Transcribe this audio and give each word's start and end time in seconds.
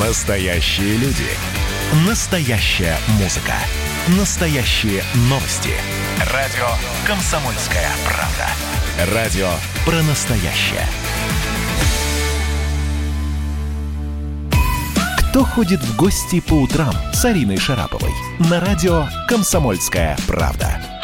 Настоящие 0.00 0.98
люди. 0.98 1.24
Настоящая 2.06 2.98
музыка. 3.18 3.54
Настоящие 4.18 5.02
новости. 5.30 5.70
Радио 6.34 6.66
«Комсомольская 7.06 7.88
правда». 8.04 9.14
Радио 9.14 9.48
про 9.86 10.02
настоящее. 10.02 10.86
Кто 15.30 15.44
ходит 15.44 15.80
в 15.80 15.96
гости 15.96 16.40
по 16.40 16.54
утрам 16.54 16.94
с 17.14 17.24
Ариной 17.24 17.56
Шараповой? 17.56 18.12
На 18.38 18.60
радио 18.60 19.06
«Комсомольская 19.28 20.18
правда». 20.26 20.95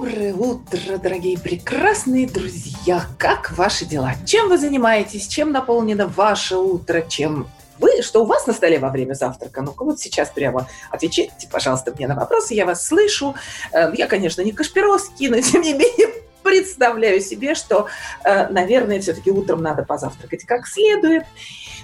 Доброе 0.00 0.32
утро, 0.32 0.96
дорогие 0.96 1.36
прекрасные 1.36 2.28
друзья! 2.28 3.04
Как 3.18 3.50
ваши 3.58 3.84
дела? 3.84 4.14
Чем 4.24 4.48
вы 4.48 4.56
занимаетесь? 4.56 5.26
Чем 5.26 5.50
наполнено 5.50 6.06
ваше 6.06 6.56
утро? 6.56 7.00
Чем 7.00 7.48
вы, 7.80 8.00
что 8.02 8.22
у 8.22 8.24
вас 8.24 8.46
на 8.46 8.52
столе 8.52 8.78
во 8.78 8.90
время 8.90 9.14
завтрака? 9.14 9.60
Ну-ка 9.60 9.84
вот 9.84 9.98
сейчас 9.98 10.30
прямо 10.30 10.68
отвечайте, 10.92 11.48
пожалуйста, 11.50 11.92
мне 11.96 12.06
на 12.06 12.14
вопросы, 12.14 12.54
я 12.54 12.64
вас 12.64 12.86
слышу. 12.86 13.34
Эм, 13.72 13.92
я, 13.92 14.06
конечно, 14.06 14.40
не 14.42 14.52
Кашпировский, 14.52 15.26
но 15.26 15.40
тем 15.40 15.62
не 15.62 15.72
менее 15.72 16.14
представляю 16.48 17.20
себе, 17.20 17.54
что, 17.54 17.88
э, 18.24 18.48
наверное, 18.48 19.00
все-таки 19.00 19.30
утром 19.30 19.62
надо 19.62 19.82
позавтракать 19.82 20.44
как 20.44 20.66
следует, 20.66 21.24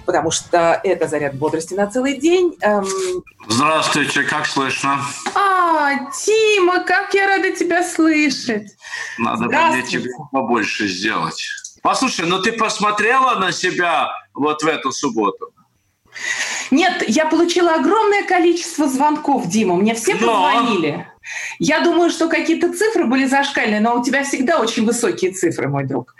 потому 0.05 0.31
что 0.31 0.79
это 0.83 1.07
заряд 1.07 1.35
бодрости 1.35 1.73
на 1.75 1.87
целый 1.87 2.17
день. 2.17 2.55
Эм, 2.61 2.85
Здравствуйте, 3.47 4.23
как 4.23 4.47
слышно? 4.47 4.99
А, 5.35 6.11
Тима, 6.11 6.83
как 6.83 7.13
я 7.13 7.27
рада 7.27 7.51
тебя 7.51 7.83
слышать. 7.83 8.75
Надо 9.19 9.45
мне 9.45 9.83
тебе 9.83 10.09
побольше 10.31 10.87
сделать. 10.87 11.47
Послушай, 11.83 12.25
ну 12.25 12.41
ты 12.41 12.51
посмотрела 12.53 13.35
на 13.35 13.51
себя 13.51 14.09
вот 14.33 14.63
в 14.63 14.67
эту 14.67 14.91
субботу? 14.91 15.51
Нет, 16.71 17.03
я 17.07 17.27
получила 17.27 17.75
огромное 17.75 18.23
количество 18.23 18.87
звонков, 18.87 19.47
Дима. 19.47 19.75
Мне 19.75 19.93
все 19.93 20.15
Но... 20.15 20.51
позвонили. 20.51 21.07
Я 21.59 21.81
думаю, 21.81 22.09
что 22.09 22.29
какие-то 22.29 22.73
цифры 22.73 23.05
были 23.05 23.25
зашкальные, 23.25 23.79
но 23.79 23.99
у 23.99 24.03
тебя 24.03 24.23
всегда 24.23 24.59
очень 24.59 24.85
высокие 24.85 25.31
цифры, 25.31 25.67
мой 25.67 25.85
друг. 25.85 26.15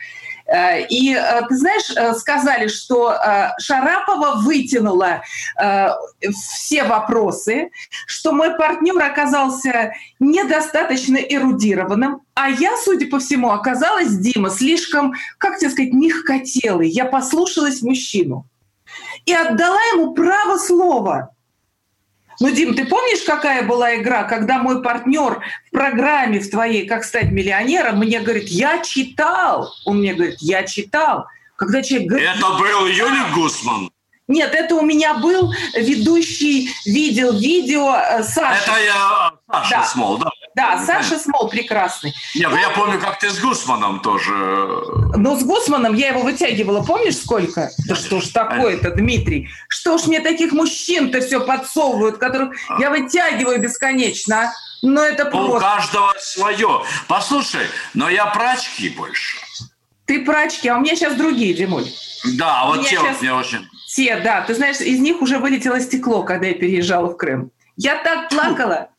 Э, 0.46 0.86
и 0.88 1.14
э, 1.14 1.42
ты 1.48 1.56
знаешь, 1.56 1.90
э, 1.96 2.14
сказали, 2.14 2.68
что 2.68 3.16
Шарапова 3.60 4.42
вытянула 4.42 5.22
все 6.20 6.84
вопросы, 6.84 7.70
что 8.06 8.32
мой 8.32 8.56
партнер 8.56 9.02
оказался 9.02 9.94
недостаточно 10.20 11.18
эрудированным, 11.18 12.22
а 12.34 12.50
я, 12.50 12.76
судя 12.78 13.08
по 13.08 13.20
всему, 13.20 13.52
оказалась, 13.52 14.16
Дима, 14.18 14.50
слишком, 14.50 15.14
как 15.38 15.58
тебе 15.58 15.72
сказать, 15.72 15.94
мягкотелый. 15.94 16.90
Я 16.90 17.06
послушалась 17.06 17.82
мужчину 17.82 18.48
и 19.26 19.34
отдала 19.34 19.80
ему 19.94 20.14
право 20.14 20.58
слова. 20.58 21.35
Ну, 22.40 22.52
Дим, 22.52 22.76
ты 22.76 22.86
помнишь, 22.86 23.24
какая 23.26 23.64
была 23.64 23.96
игра, 23.96 24.24
когда 24.24 24.60
мой 24.60 24.82
партнер 24.82 25.42
в 25.68 25.72
программе 25.72 26.40
в 26.40 26.50
твоей 26.50 26.88
«Как 26.88 27.04
стать 27.04 27.32
миллионером» 27.32 28.00
мне 28.00 28.20
говорит, 28.20 28.50
я 28.50 28.82
читал. 28.82 29.74
Он 29.86 30.00
мне 30.00 30.14
говорит, 30.14 30.38
я 30.40 30.64
читал. 30.64 31.26
Когда 31.56 31.82
человек 31.82 32.10
говорит... 32.10 32.30
Это 32.36 32.50
был 32.50 32.88
Юлий 32.88 33.34
Гусман. 33.34 33.90
Нет, 34.28 34.56
это 34.56 34.76
у 34.76 34.82
меня 34.82 35.16
был 35.16 35.54
ведущий, 35.76 36.70
видел 36.86 37.34
видео 37.38 37.96
э, 37.96 38.24
Саша. 38.24 38.72
Это 38.72 38.84
я 38.84 39.32
Саша 39.52 39.70
да. 39.70 39.84
Смол, 39.84 40.18
да? 40.18 40.30
Да, 40.56 40.82
Саша 40.86 41.20
Смол 41.20 41.50
прекрасный. 41.50 42.14
Нет, 42.34 42.50
ну, 42.50 42.58
я 42.58 42.70
помню, 42.70 43.00
как 43.00 43.20
ты 43.20 43.30
с 43.30 43.40
Гусманом 43.40 44.00
тоже. 44.00 44.32
Ну, 45.18 45.38
с 45.38 45.44
Гусманом 45.44 45.94
я 45.94 46.10
его 46.10 46.22
вытягивала, 46.22 46.82
помнишь, 46.82 47.18
сколько? 47.18 47.70
Да 47.88 47.96
что 47.96 48.22
ж 48.22 48.28
такое-то, 48.30 48.92
Дмитрий? 48.92 49.50
Что 49.68 49.98
ж 49.98 50.06
мне 50.08 50.22
таких 50.22 50.54
мужчин-то 50.54 51.20
все 51.20 51.42
подсовывают, 51.42 52.18
которых 52.18 52.56
я 52.80 52.90
вытягиваю 52.90 53.62
бесконечно, 53.62 54.44
а? 54.44 54.54
Но 54.82 55.04
это 55.04 55.26
просто... 55.26 55.58
У 55.58 55.60
каждого 55.60 56.14
свое. 56.20 56.84
Послушай, 57.08 57.68
но 57.94 58.10
я 58.10 58.28
про 58.28 58.52
очки 58.52 58.90
больше. 58.90 59.38
Ты 60.06 60.24
про 60.24 60.44
очки, 60.44 60.70
а 60.70 60.78
у 60.78 60.82
меня 60.82 60.96
сейчас 60.96 61.16
другие, 61.16 61.54
Димуль. 61.54 61.88
Да, 62.38 62.66
вот 62.68 62.88
те 62.88 63.00
вот 63.00 63.22
мне 63.22 63.34
очень... 63.34 63.68
Те, 63.88 64.18
да. 64.18 64.42
Ты 64.42 64.56
знаешь, 64.56 64.80
из 64.80 65.00
них 65.00 65.22
уже 65.22 65.40
вылетело 65.40 65.80
стекло, 65.80 66.24
когда 66.24 66.48
я 66.48 66.54
переезжала 66.54 67.08
в 67.08 67.18
Крым. 67.18 67.52
Я 67.78 67.96
так 68.04 68.30
плакала. 68.30 68.90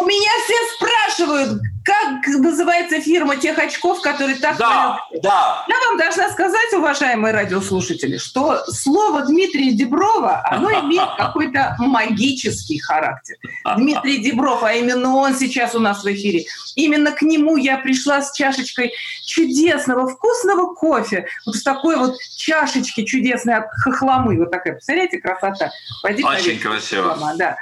У 0.00 0.04
меня 0.06 0.30
все 0.44 0.54
спрашивают, 0.76 1.62
как 1.88 2.26
называется 2.26 3.00
фирма 3.00 3.36
тех 3.36 3.58
очков, 3.58 4.02
которые 4.02 4.36
так... 4.36 4.58
Да, 4.58 5.00
да. 5.22 5.64
Я 5.66 5.76
вам 5.88 5.96
должна 5.96 6.28
сказать, 6.30 6.72
уважаемые 6.74 7.32
радиослушатели, 7.32 8.18
что 8.18 8.62
слово 8.66 9.22
Дмитрия 9.22 9.72
Деброва, 9.72 10.42
оно 10.44 10.70
имеет 10.70 11.08
какой-то 11.16 11.76
магический 11.78 12.78
характер. 12.78 13.36
Дмитрий 13.76 14.18
Дебров, 14.18 14.62
а 14.64 14.74
именно 14.74 15.16
он 15.16 15.34
сейчас 15.34 15.74
у 15.74 15.78
нас 15.78 16.04
в 16.04 16.12
эфире. 16.12 16.44
Именно 16.76 17.12
к 17.12 17.22
нему 17.22 17.56
я 17.56 17.78
пришла 17.78 18.20
с 18.20 18.32
чашечкой 18.32 18.92
чудесного, 19.24 20.08
вкусного 20.08 20.74
кофе. 20.74 21.26
Вот 21.46 21.56
с 21.56 21.62
такой 21.62 21.96
вот 21.96 22.16
чашечки 22.36 23.04
чудесной 23.04 23.54
от 23.54 23.70
хохломы. 23.82 24.38
Вот 24.38 24.50
такая, 24.50 24.74
представляете, 24.74 25.18
красота. 25.20 25.70
Пойди, 26.02 26.22
Очень 26.22 26.58
красиво. 26.58 27.14
Хохлома, 27.14 27.34
да. 27.36 27.56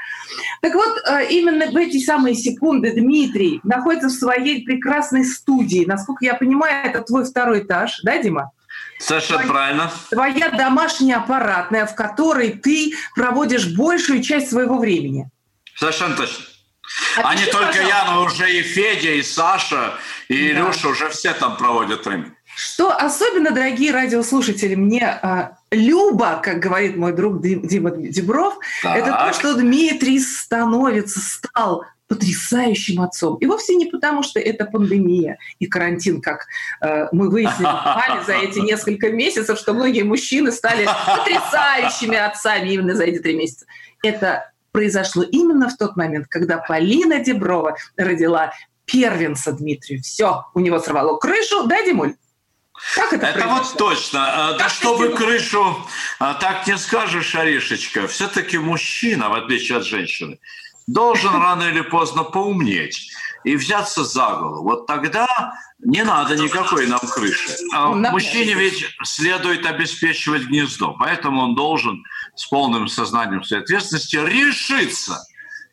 Так 0.60 0.74
вот, 0.74 0.98
э, 1.06 1.28
именно 1.30 1.70
в 1.70 1.76
эти 1.76 2.02
самые 2.02 2.34
секунды 2.34 2.92
Дмитрий 2.92 3.60
находится 3.62 4.08
в 4.08 4.12
своей 4.18 4.64
прекрасной 4.64 5.24
студии. 5.24 5.84
Насколько 5.86 6.24
я 6.24 6.34
понимаю, 6.34 6.88
это 6.88 7.02
твой 7.02 7.24
второй 7.24 7.60
этаж, 7.60 8.00
да, 8.02 8.18
Дима? 8.18 8.50
Совершенно 8.98 9.40
твоя, 9.40 9.52
правильно. 9.52 9.90
Твоя 10.10 10.48
домашняя 10.50 11.16
аппаратная, 11.16 11.86
в 11.86 11.94
которой 11.94 12.50
ты 12.50 12.92
проводишь 13.14 13.74
большую 13.76 14.22
часть 14.22 14.50
своего 14.50 14.78
времени. 14.78 15.28
Совершенно 15.74 16.16
точно. 16.16 16.44
А, 17.18 17.30
а 17.30 17.34
не 17.34 17.44
только 17.46 17.66
пожалуйста. 17.66 17.96
я, 17.96 18.10
но 18.12 18.24
уже 18.24 18.58
и 18.58 18.62
Федя, 18.62 19.12
и 19.12 19.22
Саша, 19.22 19.94
и 20.28 20.52
да. 20.52 20.60
Илюша, 20.60 20.88
уже 20.88 21.08
все 21.10 21.32
там 21.34 21.56
проводят 21.56 22.06
время. 22.06 22.32
Что 22.56 22.90
особенно, 22.90 23.50
дорогие 23.50 23.92
радиослушатели, 23.92 24.74
мне 24.76 25.06
а, 25.06 25.58
любо, 25.70 26.40
как 26.42 26.58
говорит 26.58 26.96
мой 26.96 27.12
друг 27.12 27.42
Дима 27.42 27.90
Дебров, 27.90 28.54
так. 28.82 28.96
это 28.96 29.12
то, 29.12 29.32
что 29.34 29.54
Дмитрий 29.54 30.18
становится, 30.20 31.20
стал 31.20 31.84
потрясающим 32.08 33.00
отцом. 33.02 33.36
И 33.36 33.46
вовсе 33.46 33.74
не 33.74 33.86
потому, 33.86 34.22
что 34.22 34.38
это 34.38 34.64
пандемия 34.64 35.38
и 35.58 35.66
карантин, 35.66 36.20
как 36.20 36.46
э, 36.80 37.08
мы 37.12 37.30
выяснили 37.30 38.24
за 38.24 38.34
эти 38.34 38.58
несколько 38.64 39.10
месяцев, 39.10 39.58
что 39.58 39.74
многие 39.74 40.02
мужчины 40.02 40.52
стали 40.52 40.86
потрясающими 41.06 42.16
отцами 42.16 42.70
именно 42.70 42.94
за 42.94 43.04
эти 43.04 43.18
три 43.18 43.34
месяца. 43.36 43.66
Это 44.02 44.52
произошло 44.72 45.22
именно 45.22 45.68
в 45.68 45.76
тот 45.76 45.96
момент, 45.96 46.26
когда 46.28 46.58
Полина 46.58 47.18
Деброва 47.18 47.76
родила 47.96 48.52
первенца 48.84 49.52
Дмитрию. 49.52 50.02
Все, 50.02 50.44
у 50.54 50.60
него 50.60 50.78
сорвало 50.78 51.16
крышу, 51.16 51.66
да, 51.66 51.82
Димуль? 51.82 52.14
Как 52.94 53.12
это 53.12 53.26
это 53.26 53.46
вот 53.46 53.74
точно. 53.76 54.48
Как 54.50 54.58
да 54.58 54.68
чтобы 54.68 55.08
крышу 55.10 55.76
а, 56.18 56.34
так 56.34 56.66
не 56.66 56.76
скажешь, 56.76 57.34
Орешечка. 57.34 58.06
Все-таки 58.06 58.58
мужчина, 58.58 59.30
в 59.30 59.34
отличие 59.34 59.78
от 59.78 59.84
женщины, 59.84 60.38
должен 60.86 61.34
рано 61.34 61.64
или 61.64 61.80
поздно 61.80 62.22
поумнеть 62.24 63.10
и 63.44 63.56
взяться 63.56 64.04
за 64.04 64.34
голову. 64.34 64.62
Вот 64.62 64.86
тогда 64.86 65.54
не 65.78 66.02
надо 66.02 66.36
никакой 66.36 66.86
нам 66.86 67.00
крыши. 67.00 67.56
А 67.72 67.88
мужчине 67.92 68.54
ведь 68.54 68.84
следует 69.04 69.66
обеспечивать 69.66 70.44
гнездо, 70.44 70.96
поэтому 70.98 71.42
он 71.42 71.54
должен 71.54 72.04
с 72.34 72.46
полным 72.46 72.88
сознанием 72.88 73.44
своей 73.44 73.62
ответственности 73.62 74.16
решиться 74.16 75.24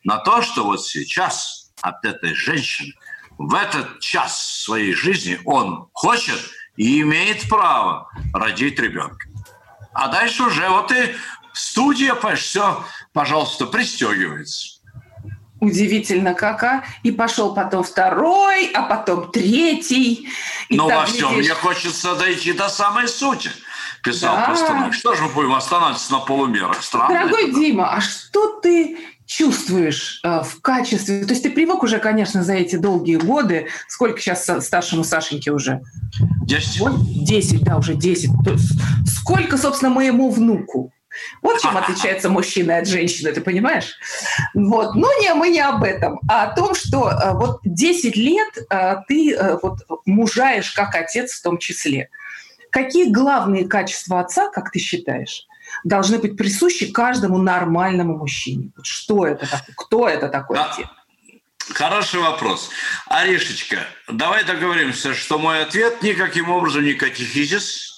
на 0.04 0.18
то, 0.18 0.42
что 0.42 0.64
вот 0.64 0.84
сейчас 0.84 1.72
от 1.80 2.04
этой 2.04 2.34
женщины 2.34 2.92
в 3.38 3.54
этот 3.54 4.00
час 4.00 4.62
своей 4.62 4.94
жизни 4.94 5.40
он 5.44 5.88
хочет 5.92 6.38
и 6.76 7.00
имеет 7.00 7.48
право 7.48 8.08
родить 8.32 8.78
ребенка. 8.78 9.26
А 9.92 10.08
дальше 10.08 10.44
уже 10.44 10.68
вот 10.68 10.92
и 10.92 11.14
студия, 11.52 12.14
все, 12.36 12.84
пожалуйста, 13.12 13.66
пристегивается 13.66 14.73
удивительно 15.64 16.34
как, 16.34 16.62
а? 16.62 16.84
И 17.02 17.10
пошел 17.10 17.54
потом 17.54 17.82
второй, 17.82 18.70
а 18.72 18.82
потом 18.82 19.30
третий. 19.30 20.28
И 20.68 20.76
Но 20.76 20.88
во 20.88 21.06
всем 21.06 21.30
видишь... 21.30 21.46
мне 21.46 21.54
хочется 21.54 22.14
дойти 22.14 22.52
до 22.52 22.68
самой 22.68 23.08
сути. 23.08 23.50
Писал 24.02 24.36
да. 24.36 24.44
просто. 24.44 24.92
Что 24.92 25.14
же 25.14 25.22
мы 25.22 25.28
будем 25.30 25.54
останавливаться 25.54 26.12
на 26.12 26.20
полумерах? 26.20 26.82
Странно. 26.82 27.14
Дорогой 27.14 27.48
это. 27.48 27.58
Дима, 27.58 27.92
а 27.94 28.00
что 28.00 28.60
ты 28.60 28.98
чувствуешь 29.26 30.20
э, 30.22 30.42
в 30.42 30.60
качестве... 30.60 31.24
То 31.24 31.30
есть 31.32 31.42
ты 31.42 31.50
привык 31.50 31.82
уже, 31.82 31.98
конечно, 31.98 32.44
за 32.44 32.52
эти 32.52 32.76
долгие 32.76 33.16
годы. 33.16 33.68
Сколько 33.88 34.20
сейчас 34.20 34.44
старшему 34.64 35.04
Сашеньке 35.04 35.50
уже? 35.50 35.80
Десять. 36.42 36.82
Десять, 37.24 37.62
да, 37.62 37.78
уже 37.78 37.94
десять. 37.94 38.30
Сколько, 39.06 39.56
собственно, 39.56 39.90
моему 39.90 40.30
внуку? 40.30 40.92
Вот 41.42 41.60
чем 41.60 41.76
отличается 41.76 42.28
мужчина 42.28 42.78
от 42.78 42.88
женщины, 42.88 43.32
ты 43.32 43.40
понимаешь? 43.40 43.94
Вот. 44.54 44.94
Но 44.94 45.08
не, 45.20 45.34
мы 45.34 45.48
не 45.48 45.60
об 45.60 45.82
этом, 45.82 46.20
а 46.28 46.44
о 46.44 46.54
том, 46.54 46.74
что 46.74 47.10
э, 47.10 47.32
вот 47.34 47.60
10 47.64 48.16
лет 48.16 48.58
э, 48.70 48.96
ты 49.08 49.34
э, 49.34 49.58
вот 49.62 49.80
мужаешь 50.06 50.72
как 50.72 50.94
отец 50.94 51.32
в 51.32 51.42
том 51.42 51.58
числе. 51.58 52.08
какие 52.70 53.10
главные 53.10 53.66
качества 53.68 54.20
отца, 54.20 54.50
как 54.50 54.70
ты 54.72 54.78
считаешь, 54.78 55.46
должны 55.84 56.18
быть 56.18 56.36
присущи 56.36 56.90
каждому 56.90 57.38
нормальному 57.38 58.16
мужчине? 58.16 58.70
Что 58.82 59.26
это 59.26 59.46
такое? 59.46 59.74
Кто 59.76 60.08
это 60.08 60.28
такой 60.28 60.56
да. 60.56 60.72
отец? 60.72 60.86
Хороший 61.72 62.20
вопрос. 62.20 62.70
Арешечка, 63.06 63.86
давай 64.08 64.44
договоримся, 64.44 65.14
что 65.14 65.38
мой 65.38 65.62
ответ 65.62 66.02
никаким 66.02 66.50
образом 66.50 66.84
не 66.84 66.92
катехизис, 66.92 67.93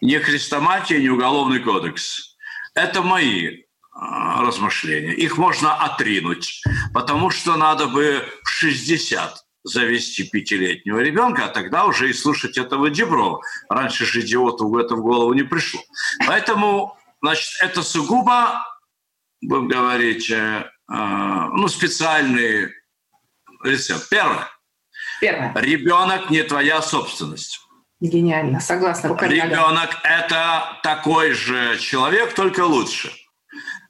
не 0.00 0.18
хрестоматия, 0.18 0.98
не 0.98 1.08
уголовный 1.08 1.60
кодекс. 1.60 2.36
Это 2.74 3.02
мои 3.02 3.64
а, 3.92 4.42
размышления. 4.42 5.12
Их 5.12 5.36
можно 5.36 5.74
отринуть, 5.74 6.62
потому 6.94 7.30
что 7.30 7.56
надо 7.56 7.86
бы 7.86 8.24
в 8.44 8.48
60 8.48 9.44
завести 9.62 10.24
пятилетнего 10.24 11.00
ребенка, 11.00 11.44
а 11.44 11.48
тогда 11.48 11.84
уже 11.84 12.08
и 12.08 12.14
слушать 12.14 12.56
этого 12.56 12.88
Деброва. 12.88 13.42
Раньше 13.68 14.06
же 14.06 14.20
идиоту 14.20 14.74
это 14.78 14.94
в 14.94 15.02
голову 15.02 15.34
не 15.34 15.42
пришло. 15.42 15.80
Поэтому, 16.26 16.96
значит, 17.20 17.50
это 17.60 17.82
сугубо, 17.82 18.64
будем 19.42 19.68
говорить, 19.68 20.30
э, 20.30 20.70
а, 20.88 21.48
ну, 21.48 21.68
специальный 21.68 22.72
рецепт. 23.62 24.08
Первое. 24.08 24.48
Первое. 25.20 25.52
Ребенок 25.56 26.30
не 26.30 26.42
твоя 26.42 26.80
собственность. 26.80 27.60
Гениально, 28.00 28.60
согласна. 28.60 29.16
Ребенок– 29.20 29.98
это 30.04 30.78
такой 30.82 31.32
же 31.32 31.78
человек, 31.78 32.34
только 32.34 32.64
лучше. 32.64 33.12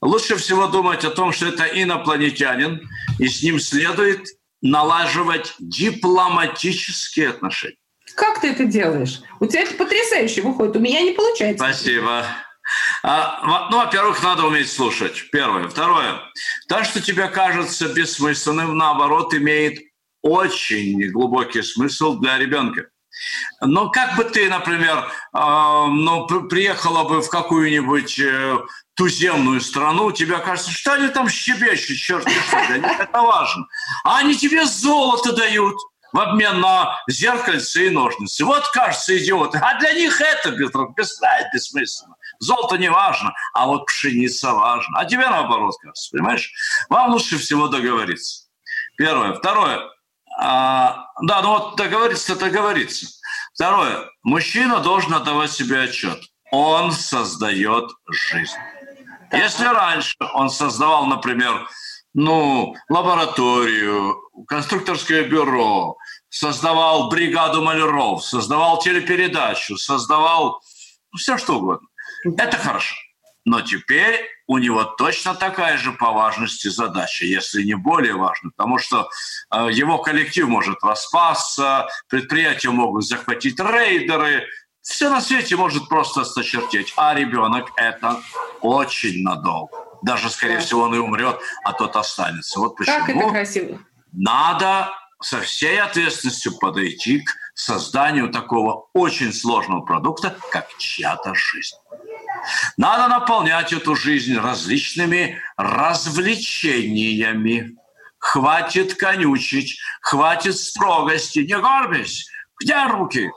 Лучше 0.00 0.36
всего 0.36 0.66
думать 0.66 1.04
о 1.04 1.10
том, 1.10 1.32
что 1.32 1.46
это 1.46 1.64
инопланетянин, 1.64 2.88
и 3.18 3.28
с 3.28 3.42
ним 3.42 3.60
следует 3.60 4.26
налаживать 4.62 5.54
дипломатические 5.58 7.30
отношения. 7.30 7.76
Как 8.16 8.40
ты 8.40 8.48
это 8.50 8.64
делаешь? 8.64 9.20
У 9.38 9.46
тебя 9.46 9.62
это 9.62 9.74
потрясающе 9.74 10.42
выходит. 10.42 10.76
У 10.76 10.80
меня 10.80 11.02
не 11.02 11.12
получается. 11.12 11.64
Спасибо. 11.64 12.26
А, 13.02 13.68
ну, 13.70 13.78
во-первых, 13.78 14.22
надо 14.22 14.44
уметь 14.44 14.70
слушать. 14.70 15.30
Первое. 15.30 15.68
Второе. 15.68 16.20
То, 16.68 16.82
что 16.84 17.00
тебе 17.00 17.28
кажется 17.28 17.88
бессмысленным, 17.92 18.76
наоборот, 18.76 19.34
имеет 19.34 19.80
очень 20.22 21.10
глубокий 21.10 21.62
смысл 21.62 22.18
для 22.18 22.38
ребенка. 22.38 22.88
Но 23.60 23.90
как 23.90 24.16
бы 24.16 24.24
ты, 24.24 24.48
например, 24.48 24.98
э, 24.98 25.06
ну, 25.34 26.26
приехала 26.26 27.04
бы 27.04 27.20
в 27.20 27.28
какую-нибудь 27.28 28.18
э, 28.18 28.58
туземную 28.94 29.60
страну, 29.60 30.12
тебе 30.12 30.38
кажется, 30.38 30.70
что 30.70 30.94
они 30.94 31.08
там 31.08 31.28
щебещут, 31.28 31.96
черт 31.96 32.26
них 32.26 33.00
это 33.00 33.22
важно. 33.22 33.66
А 34.04 34.18
они 34.18 34.36
тебе 34.36 34.64
золото 34.66 35.32
дают 35.32 35.76
в 36.12 36.18
обмен 36.18 36.60
на 36.60 36.98
зеркальце 37.08 37.86
и 37.86 37.90
ножницы. 37.90 38.44
Вот, 38.44 38.68
кажется, 38.72 39.16
идиоты. 39.16 39.58
А 39.58 39.78
для 39.78 39.92
них 39.92 40.20
это 40.20 40.50
бессмысленно. 40.50 42.16
Золото 42.40 42.76
не 42.76 42.90
важно, 42.90 43.32
а 43.52 43.66
вот 43.66 43.86
пшеница 43.86 44.52
важна. 44.52 44.98
А 44.98 45.04
тебе 45.04 45.28
наоборот 45.28 45.74
кажется, 45.80 46.10
понимаешь? 46.10 46.52
Вам 46.88 47.12
лучше 47.12 47.38
всего 47.38 47.68
договориться. 47.68 48.46
Первое. 48.96 49.34
Второе. 49.34 49.80
А, 50.42 51.06
да, 51.20 51.42
ну 51.42 51.50
вот 51.50 51.76
договориться, 51.76 52.34
договориться. 52.34 53.06
Второе. 53.52 54.08
Мужчина 54.22 54.80
должен 54.80 55.12
отдавать 55.12 55.52
себе 55.52 55.82
отчет. 55.82 56.18
Он 56.50 56.92
создает 56.92 57.90
жизнь. 58.08 58.56
Если 59.32 59.64
раньше 59.66 60.16
он 60.32 60.48
создавал, 60.48 61.06
например, 61.06 61.68
ну, 62.14 62.74
лабораторию, 62.88 64.16
конструкторское 64.48 65.24
бюро, 65.24 65.96
создавал 66.30 67.10
бригаду 67.10 67.62
маляров, 67.62 68.24
создавал 68.24 68.80
телепередачу, 68.80 69.76
создавал 69.76 70.62
ну, 71.12 71.18
все 71.18 71.36
что 71.36 71.58
угодно. 71.58 71.86
Это 72.38 72.56
хорошо. 72.56 72.96
Но 73.44 73.62
теперь 73.62 74.28
у 74.46 74.58
него 74.58 74.84
точно 74.84 75.34
такая 75.34 75.78
же 75.78 75.92
по 75.92 76.12
важности 76.12 76.68
задача, 76.68 77.24
если 77.24 77.62
не 77.62 77.74
более 77.74 78.14
важная, 78.14 78.50
потому 78.56 78.78
что 78.78 79.08
э, 79.50 79.68
его 79.72 79.98
коллектив 79.98 80.46
может 80.46 80.82
распасться, 80.82 81.88
предприятия 82.08 82.70
могут 82.70 83.06
захватить 83.06 83.58
рейдеры, 83.58 84.46
все 84.82 85.08
на 85.08 85.20
свете 85.20 85.56
может 85.56 85.88
просто 85.88 86.22
осточертеть, 86.22 86.92
а 86.96 87.14
ребенок 87.14 87.70
это 87.76 88.20
очень 88.60 89.22
надолго. 89.22 89.86
Даже, 90.02 90.30
скорее 90.30 90.56
да. 90.56 90.60
всего, 90.62 90.82
он 90.82 90.94
и 90.94 90.98
умрет, 90.98 91.38
а 91.64 91.72
тот 91.72 91.96
останется. 91.96 92.58
Вот 92.58 92.76
почему 92.76 92.98
как 92.98 93.08
это 93.10 93.28
красиво. 93.28 93.78
надо 94.12 94.90
со 95.22 95.40
всей 95.40 95.80
ответственностью 95.80 96.58
подойти 96.58 97.20
к 97.20 97.30
созданию 97.54 98.30
такого 98.30 98.88
очень 98.94 99.32
сложного 99.32 99.82
продукта, 99.82 100.36
как 100.50 100.68
чья-то 100.78 101.34
жизнь. 101.34 101.76
Надо 102.76 103.08
наполнять 103.08 103.72
эту 103.72 103.94
жизнь 103.94 104.36
различными 104.36 105.38
развлечениями. 105.56 107.76
Хватит 108.18 108.94
конючить, 108.94 109.80
хватит 110.02 110.56
строгости. 110.56 111.40
Не 111.40 111.58
горбись. 111.58 112.28
Где 112.60 112.84
руки? 112.86 113.30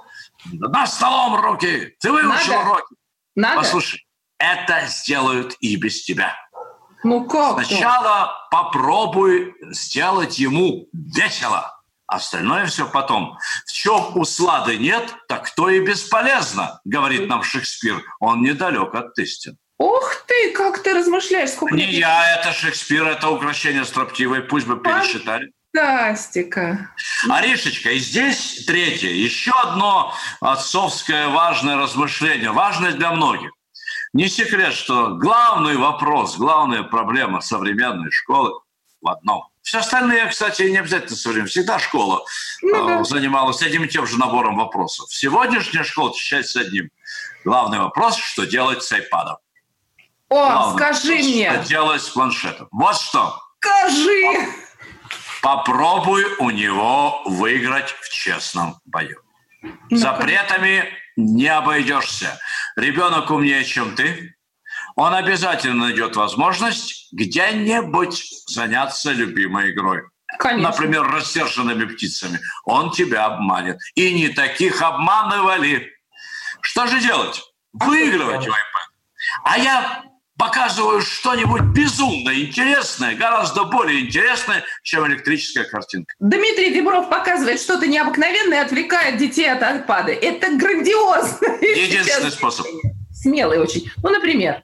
На 0.51 0.85
столом 0.87 1.41
руки. 1.41 1.95
Ты 1.99 2.11
выучил 2.11 2.53
Надо. 2.53 2.59
уроки. 2.59 2.95
Надо. 3.35 3.61
Послушай, 3.61 4.05
это 4.37 4.85
сделают 4.87 5.55
и 5.61 5.75
без 5.77 6.03
тебя. 6.03 6.35
Ну 7.03 7.25
как? 7.25 7.65
Сначала 7.65 8.47
попробуй 8.51 9.55
сделать 9.71 10.37
ему 10.39 10.87
весело. 10.93 11.72
Остальное 12.07 12.65
все 12.65 12.87
потом. 12.87 13.37
В 13.65 13.71
чем 13.71 14.17
услады 14.17 14.77
нет, 14.77 15.15
так 15.27 15.49
то 15.55 15.69
и 15.69 15.79
бесполезно, 15.79 16.79
говорит 16.85 17.27
нам 17.27 17.43
Шекспир. 17.43 18.03
Он 18.19 18.41
недалек 18.41 18.93
от 18.93 19.17
истины. 19.19 19.57
Ух 19.77 20.15
ты, 20.27 20.51
как 20.51 20.83
ты 20.83 20.93
размышляешь. 20.93 21.51
Сколько 21.51 21.75
Не 21.75 21.91
я, 21.91 22.37
это 22.37 22.53
Шекспир, 22.53 23.07
это 23.07 23.29
украшение 23.29 23.85
строптивой. 23.85 24.41
Пусть 24.41 24.67
бы 24.67 24.79
пересчитали. 24.79 25.51
Фантастика. 25.75 26.91
Аришечка, 27.29 27.91
и 27.91 27.97
здесь 27.97 28.63
третье, 28.65 29.09
еще 29.09 29.51
одно 29.51 30.13
отцовское 30.39 31.29
важное 31.29 31.77
размышление, 31.77 32.51
важное 32.51 32.91
для 32.91 33.11
многих. 33.11 33.49
Не 34.13 34.27
секрет, 34.27 34.73
что 34.73 35.15
главный 35.15 35.75
вопрос, 35.75 36.37
главная 36.37 36.83
проблема 36.83 37.41
современной 37.41 38.11
школы 38.11 38.51
в 39.01 39.09
одном. 39.09 39.47
Все 39.63 39.79
остальные, 39.79 40.27
кстати, 40.27 40.63
не 40.63 40.77
обязательно 40.77 41.15
все 41.15 41.31
время. 41.31 41.47
Всегда 41.47 41.79
школа 41.79 42.25
ну, 42.61 42.87
да. 42.87 43.03
занималась 43.05 43.61
одним 43.61 43.85
и 43.85 43.87
тем 43.87 44.05
же 44.05 44.19
набором 44.19 44.57
вопросов. 44.57 45.11
Сегодняшняя 45.11 45.83
школа 45.83 46.09
отличается 46.09 46.59
одним. 46.59 46.91
Главный 47.45 47.79
вопрос, 47.79 48.17
что 48.17 48.45
делать 48.45 48.83
с 48.83 48.91
iPad. 48.91 49.37
О, 50.29 50.35
Главный 50.35 50.77
скажи 50.77 51.11
вопрос, 51.11 51.27
мне. 51.27 51.51
Что 51.53 51.69
делать 51.69 52.01
с 52.01 52.09
планшетом. 52.09 52.67
Вот 52.71 52.97
что. 52.97 53.41
Скажи. 53.59 54.49
Попробуй 55.41 56.25
у 56.39 56.49
него 56.49 57.21
выиграть 57.25 57.89
в 58.01 58.09
честном 58.09 58.79
бою. 58.85 59.21
ну 59.61 59.97
Запретами 59.97 60.89
не 61.15 61.47
обойдешься. 61.47 62.37
Ребенок 62.75 63.31
умнее, 63.31 63.63
чем 63.63 63.95
ты 63.95 64.35
он 64.95 65.13
обязательно 65.13 65.85
найдет 65.85 66.15
возможность 66.15 67.09
где-нибудь 67.11 68.23
заняться 68.47 69.11
любимой 69.11 69.71
игрой. 69.71 70.03
Конечно. 70.39 70.69
Например, 70.69 71.03
рассерженными 71.03 71.85
птицами. 71.85 72.39
Он 72.65 72.91
тебя 72.91 73.25
обманет. 73.25 73.79
И 73.95 74.13
не 74.13 74.29
таких 74.29 74.81
обманывали. 74.81 75.91
Что 76.61 76.87
же 76.87 76.99
делать? 76.99 77.41
Выигрывать 77.73 78.47
у 78.47 78.51
iPad. 78.51 78.93
А 79.45 79.57
я 79.57 80.03
показываю 80.37 81.01
что-нибудь 81.01 81.61
безумно 81.61 82.33
интересное, 82.33 83.15
гораздо 83.15 83.65
более 83.65 84.01
интересное, 84.01 84.63
чем 84.83 85.07
электрическая 85.07 85.63
картинка. 85.65 86.13
Дмитрий 86.19 86.73
Дебров 86.73 87.09
показывает 87.09 87.59
что-то 87.59 87.87
необыкновенное 87.87 88.61
и 88.61 88.65
отвлекает 88.65 89.17
детей 89.17 89.49
от 89.49 89.61
iPad. 89.61 90.09
Это 90.09 90.55
грандиозно. 90.57 91.47
Единственный 91.61 92.31
способ. 92.31 92.65
Смелый 93.11 93.59
очень. 93.59 93.89
Ну, 94.01 94.09
например, 94.09 94.63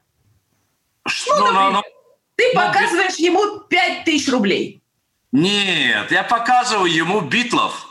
что, 1.09 1.35
ну, 1.37 1.51
ну, 1.51 1.71
ну, 1.71 1.83
ты 2.35 2.51
ну, 2.53 2.61
показываешь 2.61 3.17
бит... 3.17 3.19
ему 3.19 3.59
5 3.59 4.03
тысяч 4.05 4.29
рублей. 4.29 4.81
Нет, 5.31 6.11
я 6.11 6.23
показываю 6.23 6.91
ему 6.91 7.21
битлов. 7.21 7.87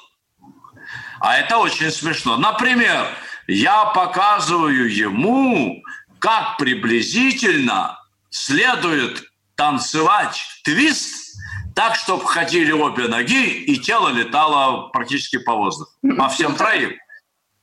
А 1.20 1.36
это 1.36 1.58
очень 1.58 1.90
смешно. 1.90 2.36
Например, 2.36 3.06
я 3.46 3.86
показываю 3.86 4.92
ему, 4.92 5.82
как 6.18 6.58
приблизительно 6.58 7.98
следует 8.30 9.24
танцевать 9.56 10.40
твист 10.64 11.28
так, 11.74 11.94
чтобы 11.94 12.26
ходили 12.26 12.72
обе 12.72 13.06
ноги, 13.06 13.50
и 13.50 13.78
тело 13.78 14.08
летало 14.08 14.88
практически 14.88 15.38
по 15.38 15.54
воздуху. 15.54 15.92
По 16.16 16.28
всем 16.28 16.54
троим. 16.56 16.96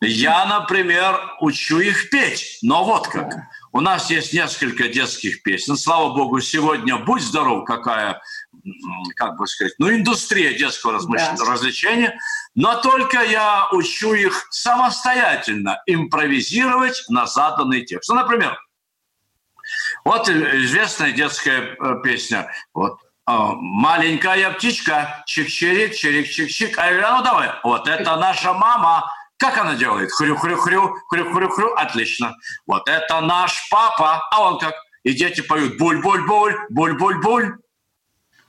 Я, 0.02 0.46
например, 0.46 1.20
учу 1.42 1.80
их 1.80 2.10
петь, 2.10 2.60
но 2.62 2.84
вот 2.86 3.08
как. 3.08 3.34
У 3.76 3.82
нас 3.82 4.10
есть 4.10 4.32
несколько 4.32 4.88
детских 4.88 5.44
песен. 5.44 5.76
Слава 5.76 6.16
богу, 6.16 6.40
сегодня 6.40 6.96
«Будь 6.96 7.22
здоров» 7.22 7.66
какая, 7.66 8.22
как 9.18 9.36
бы 9.38 9.46
сказать, 9.48 9.74
ну, 9.80 9.94
индустрия 9.94 10.54
детского 10.54 10.94
да. 10.94 11.36
развлечения. 11.46 12.18
но 12.56 12.80
только 12.80 13.22
я 13.22 13.68
учу 13.74 14.14
их 14.14 14.48
самостоятельно 14.50 15.84
импровизировать 15.88 17.04
на 17.10 17.26
заданный 17.26 17.84
текст. 17.84 18.08
Ну, 18.08 18.16
например, 18.16 18.58
вот 20.06 20.30
известная 20.30 21.12
детская 21.12 21.76
э, 21.78 21.96
песня. 22.02 22.50
Вот 22.74 23.00
а, 23.26 23.56
маленькая 23.56 24.52
птичка, 24.52 25.26
чик-чирик, 25.28 25.92
чирик-чик-чик. 25.92 26.76
А 26.78 26.86
я 26.86 26.92
говорю, 26.94 27.18
ну 27.18 27.24
давай, 27.24 27.50
вот 27.66 27.90
это 27.90 28.16
наша 28.16 28.54
мама. 28.54 29.12
Как 29.38 29.58
она 29.58 29.76
делает? 29.76 30.12
Хрю-хрю-хрю, 30.12 30.96
хрю-хрю-хрю. 31.10 31.74
Отлично. 31.74 32.36
Вот 32.66 32.88
это 32.88 33.22
наш 33.22 33.68
папа. 33.70 34.28
А 34.32 34.42
он 34.42 34.60
как? 34.60 34.74
И 35.04 35.14
дети 35.14 35.42
поют 35.42 35.80
буль-буль-буль, 35.80 36.56
буль-буль-буль. 36.70 37.54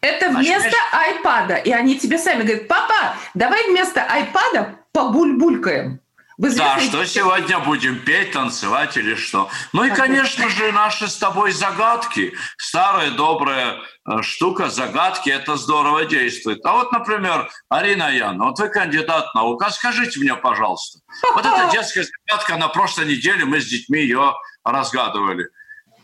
Это 0.01 0.29
вместо 0.31 0.61
Значит, 0.61 0.79
айпада. 0.93 1.57
И 1.57 1.71
они 1.71 1.99
тебе 1.99 2.19
сами 2.19 2.43
говорят, 2.43 2.69
папа, 2.69 3.17
давай 3.35 3.69
вместо 3.69 4.03
айпада 4.03 4.79
побуль-булькаем. 4.93 5.99
Да, 6.39 6.79
что 6.81 7.05
сегодня 7.07 7.59
будем 7.61 7.99
петь, 7.99 8.33
танцевать 8.33 8.97
или 8.97 9.15
что? 9.15 9.49
Ну 9.73 9.85
и, 9.85 9.91
конечно 9.91 10.49
же, 10.51 10.71
наши 10.71 11.09
с 11.09 11.17
тобой 11.17 11.53
загадки. 11.53 12.35
Старая 12.59 13.11
добрая 13.13 13.77
э, 14.07 14.23
штука, 14.23 14.69
загадки, 14.69 15.31
это 15.31 15.57
здорово 15.57 16.05
действует. 16.05 16.65
А 16.67 16.73
вот, 16.73 16.93
например, 16.93 17.49
Арина 17.71 18.11
Яна, 18.15 18.47
вот 18.47 18.59
вы 18.59 18.69
кандидат 18.69 19.35
наук, 19.35 19.63
а 19.63 19.71
скажите 19.71 20.21
мне, 20.21 20.35
пожалуйста, 20.35 21.01
вот 21.35 21.47
эта 21.47 21.71
детская 21.73 22.05
загадка, 22.05 22.57
на 22.57 22.69
прошлой 22.69 23.07
неделе 23.07 23.47
мы 23.47 23.61
с 23.61 23.67
детьми 23.67 24.01
ее 24.01 24.35
разгадывали. 24.63 25.49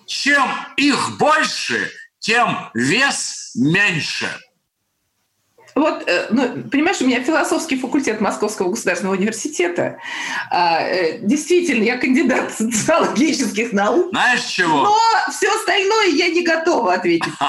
Чем 0.06 0.48
их 0.76 1.18
больше, 1.18 1.90
тем 2.20 2.70
вес 2.74 3.52
меньше– 3.54 4.28
вот, 5.75 6.02
э, 6.07 6.26
ну, 6.31 6.62
понимаешь, 6.71 7.00
у 7.00 7.07
меня 7.07 7.23
философский 7.23 7.79
факультет 7.79 8.21
Московского 8.21 8.71
государственного 8.71 9.17
университета. 9.17 9.99
А, 10.50 10.83
э, 10.83 11.19
действительно, 11.21 11.83
я 11.83 11.97
кандидат 11.97 12.52
социологических 12.57 13.73
наук. 13.73 14.11
Знаешь 14.11 14.43
чего? 14.45 14.83
Но 14.83 14.99
все 15.31 15.49
остальное 15.55 16.09
я 16.09 16.29
не 16.29 16.43
готова 16.43 16.95
ответить. 16.95 17.33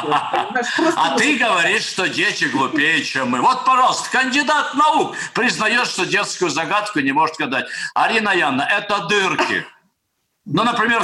А 0.95 1.17
ты 1.17 1.35
говоришь, 1.35 1.83
что 1.83 2.07
дети 2.07 2.45
глупее, 2.45 3.03
чем 3.03 3.31
мы. 3.31 3.41
Вот, 3.41 3.65
пожалуйста, 3.65 4.09
кандидат 4.11 4.73
наук 4.75 5.15
признает, 5.33 5.87
что 5.87 6.05
детскую 6.05 6.49
загадку 6.49 6.99
не 6.99 7.11
может 7.11 7.37
гадать. 7.37 7.65
Арина 7.93 8.35
Яна, 8.35 8.67
это 8.69 9.07
дырки. 9.07 9.65
Ну, 10.45 10.63
например, 10.65 11.01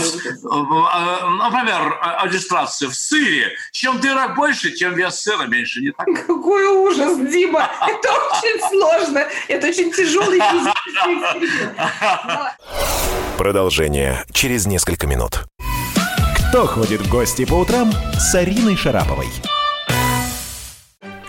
а, 0.51 1.29
например, 1.50 1.98
иллюстрация 2.25 2.89
в 2.89 2.93
сыре. 2.93 3.53
Чем 3.72 4.01
дырок 4.01 4.36
больше, 4.36 4.72
тем 4.72 4.96
вес 4.96 5.22
сыра 5.22 5.46
меньше, 5.46 5.79
не 5.79 5.91
так? 5.91 6.05
Какой 6.27 6.65
ужас, 6.65 7.17
Дима! 7.17 7.69
Это 7.88 8.10
очень 8.12 8.60
сложно. 8.69 9.25
Это 9.48 9.67
очень 9.67 9.93
тяжелый 9.93 10.41
физический 10.41 11.77
Продолжение 13.38 14.25
через 14.34 14.65
несколько 14.65 15.08
минут. 15.08 15.46
Кто 16.50 16.67
ходит 16.67 17.00
в 17.00 17.10
гости 17.10 17.46
по 17.46 17.53
утрам 17.53 17.93
с 18.17 18.36
Ариной 18.36 18.75
Шараповой? 18.75 19.29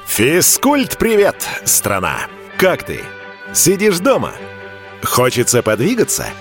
Физкульт-привет, 0.07 1.47
страна! 1.65 2.23
Как 2.59 2.83
ты? 2.83 3.05
Сидишь 3.55 4.01
дома? 4.01 4.33
Хочется 5.05 5.63
подвигаться– 5.63 6.27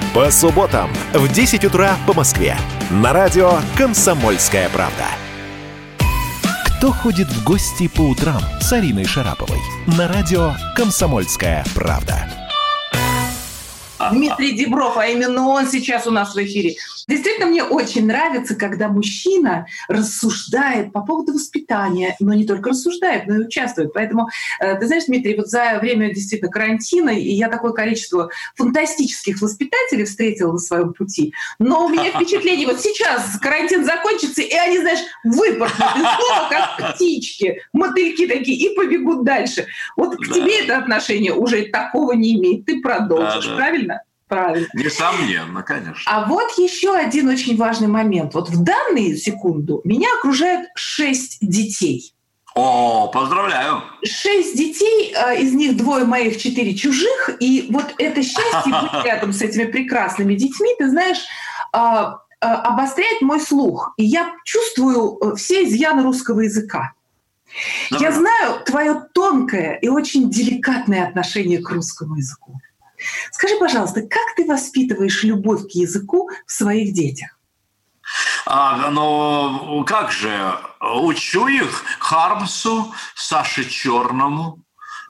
По 0.13 0.29
субботам 0.29 0.89
в 1.13 1.31
10 1.31 1.63
утра 1.63 1.95
по 2.05 2.13
Москве. 2.13 2.57
На 2.89 3.13
радио 3.13 3.53
«Комсомольская 3.77 4.67
правда». 4.67 5.05
Кто 6.65 6.91
ходит 6.91 7.29
в 7.29 7.45
гости 7.45 7.87
по 7.87 8.01
утрам 8.01 8.41
с 8.59 8.73
Ариной 8.73 9.05
Шараповой? 9.05 9.59
На 9.87 10.09
радио 10.09 10.51
«Комсомольская 10.75 11.63
правда». 11.73 12.40
Дмитрий 14.11 14.53
Дебров, 14.53 14.97
а 14.97 15.07
именно 15.07 15.47
он 15.47 15.67
сейчас 15.67 16.07
у 16.07 16.11
нас 16.11 16.33
в 16.33 16.37
эфире. 16.37 16.75
Действительно, 17.07 17.47
мне 17.47 17.63
очень 17.63 18.05
нравится, 18.05 18.55
когда 18.55 18.87
мужчина 18.87 19.67
рассуждает 19.87 20.91
по 20.93 21.01
поводу 21.01 21.33
воспитания, 21.33 22.15
но 22.19 22.33
не 22.33 22.45
только 22.45 22.69
рассуждает, 22.69 23.27
но 23.27 23.35
и 23.35 23.45
участвует. 23.45 23.93
Поэтому, 23.93 24.29
э, 24.59 24.77
ты 24.77 24.87
знаешь, 24.87 25.05
Дмитрий, 25.05 25.35
вот 25.35 25.47
за 25.47 25.79
время 25.79 26.13
действительно 26.13 26.51
карантина, 26.51 27.09
и 27.09 27.29
я 27.29 27.49
такое 27.49 27.73
количество 27.73 28.29
фантастических 28.55 29.41
воспитателей 29.41 30.05
встретила 30.05 30.53
на 30.53 30.59
своем 30.59 30.93
пути, 30.93 31.33
но 31.59 31.85
у 31.85 31.89
меня 31.89 32.11
впечатление, 32.15 32.67
вот 32.67 32.79
сейчас 32.79 33.37
карантин 33.41 33.83
закончится, 33.83 34.41
и 34.41 34.53
они, 34.53 34.79
знаешь, 34.79 35.01
выпорхнут 35.23 35.95
из 35.97 36.03
дома, 36.03 36.49
как 36.49 36.95
птички, 36.95 37.61
мотыльки 37.73 38.27
такие, 38.27 38.57
и 38.57 38.75
побегут 38.75 39.23
дальше. 39.23 39.67
Вот 39.97 40.15
к 40.15 40.33
тебе 40.33 40.63
это 40.63 40.77
отношение 40.77 41.33
уже 41.33 41.63
такого 41.63 42.13
не 42.13 42.35
имеет. 42.35 42.65
Ты 42.65 42.81
продолжишь, 42.81 43.45
да, 43.45 43.51
да. 43.51 43.55
правильно? 43.57 43.90
Правильно. 44.31 44.67
Несомненно, 44.73 45.61
конечно. 45.61 46.09
А 46.09 46.25
вот 46.25 46.57
еще 46.57 46.95
один 46.95 47.27
очень 47.27 47.57
важный 47.57 47.89
момент. 47.89 48.33
Вот 48.33 48.47
в 48.47 48.63
данную 48.63 49.17
секунду 49.17 49.81
меня 49.83 50.07
окружают 50.17 50.69
шесть 50.73 51.39
детей. 51.41 52.15
О, 52.55 53.09
поздравляю. 53.09 53.83
Шесть 54.05 54.55
детей, 54.55 55.13
а, 55.15 55.33
из 55.33 55.51
них 55.53 55.75
двое 55.75 56.05
моих, 56.05 56.41
четыре 56.41 56.73
чужих. 56.75 57.29
И 57.41 57.67
вот 57.71 57.93
это 57.97 58.23
счастье 58.23 58.71
быть 58.71 58.93
рядом 59.03 59.33
с 59.33 59.41
этими 59.41 59.65
прекрасными 59.65 60.35
детьми, 60.35 60.69
ты 60.79 60.89
знаешь, 60.89 61.25
а, 61.73 62.19
а, 62.39 62.55
обостряет 62.61 63.21
мой 63.21 63.41
слух. 63.41 63.93
И 63.97 64.05
я 64.05 64.33
чувствую 64.45 65.17
э, 65.21 65.35
все 65.35 65.65
изъяны 65.65 66.03
русского 66.03 66.39
языка. 66.39 66.93
Я 67.89 68.13
знаю 68.13 68.63
твое 68.65 69.03
тонкое 69.13 69.75
и 69.81 69.89
очень 69.89 70.29
деликатное 70.29 71.05
отношение 71.05 71.61
к 71.61 71.69
русскому 71.69 72.15
языку. 72.15 72.61
Скажи, 73.31 73.57
пожалуйста, 73.57 74.01
как 74.01 74.35
ты 74.35 74.45
воспитываешь 74.45 75.23
любовь 75.23 75.63
к 75.63 75.71
языку 75.71 76.29
в 76.45 76.51
своих 76.51 76.93
детях? 76.93 77.37
А, 78.45 78.89
ну, 78.91 79.85
как 79.85 80.11
же, 80.11 80.55
учу 80.79 81.47
их 81.47 81.83
Хармсу, 81.99 82.93
Саше 83.15 83.69
Черному, 83.69 84.59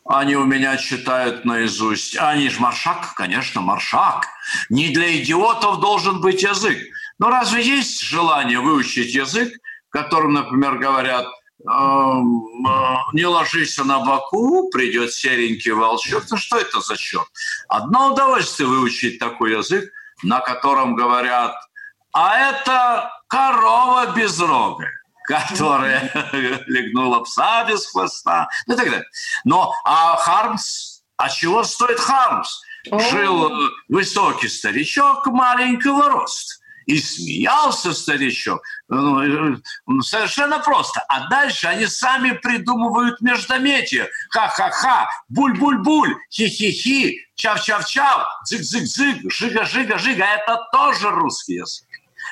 они 0.05 0.36
у 0.36 0.45
меня 0.45 0.77
читают 0.77 1.45
наизусть. 1.45 2.17
Они 2.17 2.50
же 2.50 2.60
маршак, 2.60 3.13
конечно, 3.15 3.62
маршак. 3.62 4.27
Не 4.69 4.89
для 4.89 5.17
идиотов 5.17 5.79
должен 5.79 6.21
быть 6.21 6.43
язык. 6.43 6.77
Но 7.19 7.29
разве 7.29 7.63
есть 7.63 8.01
желание 8.01 8.60
выучить 8.60 9.13
язык, 9.13 9.53
которым, 9.89 10.33
например, 10.33 10.77
говорят– 10.77 11.27
не 11.63 13.25
ложись 13.25 13.77
на 13.77 13.99
боку, 13.99 14.69
придет 14.69 15.13
серенький 15.13 15.71
волчок. 15.71 16.23
Ну 16.29 16.37
что 16.37 16.57
это 16.57 16.81
за 16.81 16.97
черт? 16.97 17.27
Одно 17.67 18.13
удовольствие 18.13 18.67
выучить 18.67 19.19
такой 19.19 19.51
язык, 19.51 19.91
на 20.23 20.39
котором 20.39 20.95
говорят, 20.95 21.55
а 22.13 22.37
это 22.37 23.11
корова 23.27 24.13
безрогая 24.15 24.91
которая 25.23 26.11
легнула 26.67 27.21
пса 27.21 27.63
без 27.63 27.85
хвоста, 27.85 28.49
ну 28.67 28.73
и 28.73 28.77
так 28.77 28.89
далее. 28.89 29.05
Но 29.45 29.73
а 29.85 30.17
Хармс, 30.17 31.03
а 31.15 31.29
чего 31.29 31.63
стоит 31.63 31.99
Хармс? 31.99 32.61
Жил 33.11 33.47
э, 33.47 33.69
высокий 33.87 34.49
старичок 34.49 35.27
маленького 35.27 36.09
роста 36.09 36.60
и 36.91 37.00
смеялся 37.00 37.93
старичок. 37.93 38.62
Ну, 38.89 39.21
э, 39.21 39.57
ну, 39.88 40.01
совершенно 40.01 40.60
просто. 40.60 41.00
А 41.07 41.29
дальше 41.29 41.67
они 41.67 41.86
сами 41.86 42.31
придумывают 42.31 43.21
междометие. 43.21 44.10
Ха-ха-ха, 44.29 45.10
буль-буль-буль, 45.29 46.13
хи-хи-хи, 46.29 47.15
чав-чав-чав, 47.36 48.27
дзык-дзык-дзык, 48.45 49.31
жига-жига-жига. 49.31 50.25
Это 50.25 50.67
тоже 50.74 51.10
русский 51.12 51.55
язык. 51.55 51.88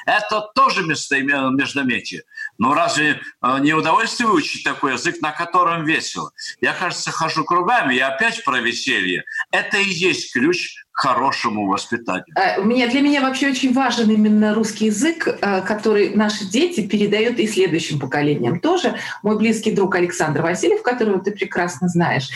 Это 0.06 0.42
тоже 0.56 0.84
междометие. 0.84 2.24
Но 2.58 2.74
разве 2.74 3.22
э, 3.42 3.60
не 3.60 3.74
удовольствие 3.74 4.28
выучить 4.28 4.66
такой 4.66 4.94
язык, 4.94 5.22
на 5.22 5.32
котором 5.32 5.86
весело? 5.86 6.32
Я, 6.60 6.74
кажется, 6.74 7.12
хожу 7.12 7.46
кругами, 7.46 7.96
и 7.96 8.00
опять 8.00 8.44
про 8.44 8.60
веселье. 8.60 9.24
Это 9.52 9.78
и 9.78 9.90
есть 9.90 10.34
ключ 10.34 10.84
хорошему 11.00 11.68
воспитанию. 11.68 12.26
У 12.58 12.64
меня, 12.64 12.88
для 12.88 13.02
меня 13.02 13.22
вообще 13.22 13.50
очень 13.50 13.74
важен 13.74 14.10
именно 14.10 14.54
русский 14.54 14.88
язык, 14.88 15.40
который 15.66 16.14
наши 16.14 16.46
дети 16.46 16.82
передают 16.82 17.40
и 17.40 17.48
следующим 17.48 18.00
поколениям 18.00 18.60
тоже. 18.60 18.96
Мой 19.24 19.38
близкий 19.38 19.72
друг 19.72 19.96
Александр 19.96 20.42
Васильев, 20.42 20.82
которого 20.84 21.20
ты 21.20 21.32
прекрасно 21.32 21.88
знаешь, 21.88 22.30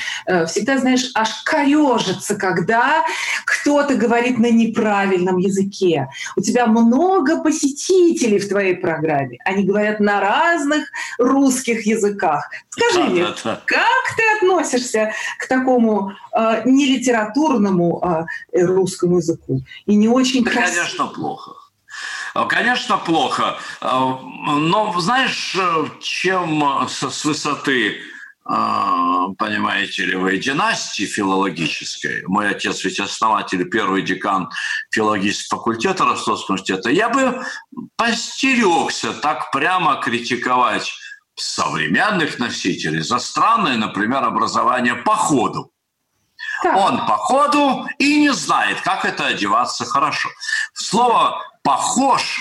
всегда, 0.47 0.77
знаешь, 0.77 1.11
аж 1.13 1.43
корежится, 1.43 2.35
когда 2.35 3.03
кто-то 3.45 3.95
говорит 3.95 4.39
на 4.39 4.49
неправильном 4.49 5.37
языке. 5.37 6.07
У 6.37 6.41
тебя 6.41 6.65
много 6.65 7.43
посетителей 7.43 8.39
в 8.39 8.47
твоей 8.47 8.75
программе. 8.75 9.39
Они 9.43 9.63
говорят 9.63 9.99
на 9.99 10.21
разных 10.21 10.85
русских 11.19 11.85
языках. 11.85 12.49
Скажи 12.69 12.99
да, 12.99 13.05
мне, 13.05 13.23
да, 13.23 13.35
да. 13.43 13.61
как 13.65 14.15
ты 14.15 14.23
относишься 14.37 15.11
к 15.37 15.47
такому 15.47 16.13
э, 16.35 16.61
нелитературному 16.65 18.01
э, 18.53 18.65
русскому 18.65 19.17
языку 19.17 19.61
и 19.85 19.95
не 19.95 20.07
очень 20.07 20.43
да, 20.43 20.51
красивому? 20.51 20.75
Конечно, 20.75 21.07
плохо. 21.07 21.51
Конечно, 22.49 22.97
плохо. 22.97 23.57
Но 23.81 24.99
знаешь, 24.99 25.55
чем 26.01 26.87
с 26.87 27.25
высоты 27.25 27.99
а, 28.45 29.29
понимаете 29.37 30.03
ли 30.03 30.15
вы, 30.15 30.37
династии 30.37 31.05
филологической, 31.05 32.23
мой 32.27 32.49
отец 32.49 32.83
ведь 32.83 32.99
основатель, 32.99 33.63
первый 33.69 34.01
декан 34.01 34.49
филологического 34.91 35.61
факультета 35.61 36.03
Ростовского 36.03 36.55
университета, 36.55 36.89
я 36.89 37.07
бы 37.07 37.41
постерегся 37.95 39.13
так 39.13 39.51
прямо 39.51 40.01
критиковать 40.01 40.93
современных 41.35 42.37
носителей 42.37 43.01
за 43.01 43.19
странное, 43.19 43.77
например, 43.77 44.23
образование 44.23 44.95
по 44.95 45.15
ходу. 45.15 45.71
Он 46.65 47.05
по 47.05 47.17
ходу 47.17 47.87
и 47.97 48.21
не 48.21 48.33
знает, 48.33 48.81
как 48.81 49.05
это 49.05 49.27
одеваться 49.27 49.85
хорошо. 49.85 50.29
Слово 50.73 51.41
«похож» 51.63 52.39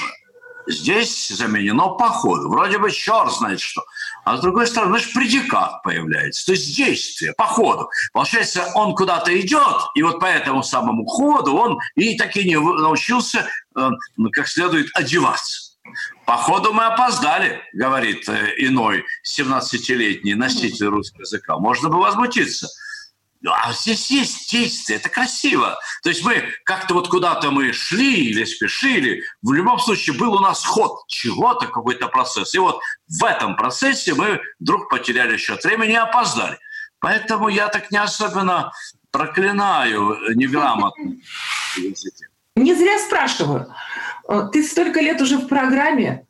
здесь 0.66 1.28
заменено 1.28 1.88
по 1.90 2.08
ходу. 2.08 2.48
Вроде 2.48 2.78
бы 2.78 2.90
черт 2.90 3.32
знает 3.32 3.60
что. 3.60 3.82
А 4.24 4.36
с 4.36 4.40
другой 4.40 4.66
стороны, 4.66 4.92
значит, 4.92 5.12
предикат 5.12 5.82
появляется, 5.82 6.46
то 6.46 6.52
есть 6.52 6.76
действие 6.76 7.34
по 7.36 7.46
ходу. 7.46 7.90
Получается, 8.12 8.70
он 8.74 8.94
куда-то 8.94 9.38
идет, 9.40 9.76
и 9.94 10.02
вот 10.02 10.20
по 10.20 10.26
этому 10.26 10.62
самому 10.62 11.04
ходу 11.06 11.56
он 11.56 11.78
и 11.96 12.16
таки 12.16 12.44
не 12.44 12.56
научился 12.56 13.48
э, 13.76 13.90
как 14.32 14.46
следует 14.46 14.88
одеваться. 14.94 15.72
Походу 16.24 16.72
мы 16.72 16.84
опоздали, 16.84 17.60
говорит 17.72 18.28
э, 18.28 18.54
иной 18.58 19.04
17-летний 19.26 20.34
носитель 20.34 20.86
русского 20.86 21.22
языка. 21.22 21.58
Можно 21.58 21.88
бы 21.88 21.98
возмутиться. 21.98 22.68
А 23.44 23.72
здесь 23.72 24.10
есть 24.10 24.50
действие, 24.50 24.98
это 24.98 25.08
красиво. 25.08 25.78
То 26.02 26.10
есть 26.10 26.24
мы 26.24 26.44
как-то 26.64 26.94
вот 26.94 27.08
куда-то 27.08 27.50
мы 27.50 27.72
шли 27.72 28.26
или 28.26 28.44
спешили, 28.44 29.24
в 29.42 29.52
любом 29.52 29.78
случае 29.78 30.16
был 30.16 30.34
у 30.34 30.40
нас 30.40 30.64
ход 30.64 31.06
чего-то, 31.08 31.66
какой-то 31.66 32.08
процесс. 32.08 32.54
И 32.54 32.58
вот 32.58 32.80
в 33.08 33.24
этом 33.24 33.56
процессе 33.56 34.14
мы 34.14 34.40
вдруг 34.60 34.88
потеряли 34.88 35.36
счет 35.36 35.64
времени 35.64 35.92
и 35.92 35.96
опоздали. 35.96 36.58
Поэтому 37.00 37.48
я 37.48 37.68
так 37.68 37.90
не 37.90 37.98
особенно 37.98 38.72
проклинаю 39.10 40.16
неграмотно. 40.36 41.16
Не 42.54 42.74
зря 42.74 42.98
спрашиваю. 42.98 43.74
Э, 44.28 44.48
ты 44.52 44.62
столько 44.62 45.00
лет 45.00 45.20
уже 45.20 45.38
в 45.38 45.48
программе. 45.48 46.26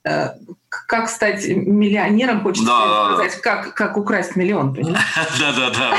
Э, 0.73 0.87
как 0.87 1.09
стать 1.09 1.47
миллионером, 1.47 2.43
хочется 2.43 2.67
да, 2.67 3.15
сказать, 3.15 3.33
да. 3.37 3.41
Как, 3.43 3.75
как 3.75 3.97
украсть 3.97 4.37
миллион, 4.37 4.75
понимаешь? 4.75 5.05
Да-да-да. 5.39 5.97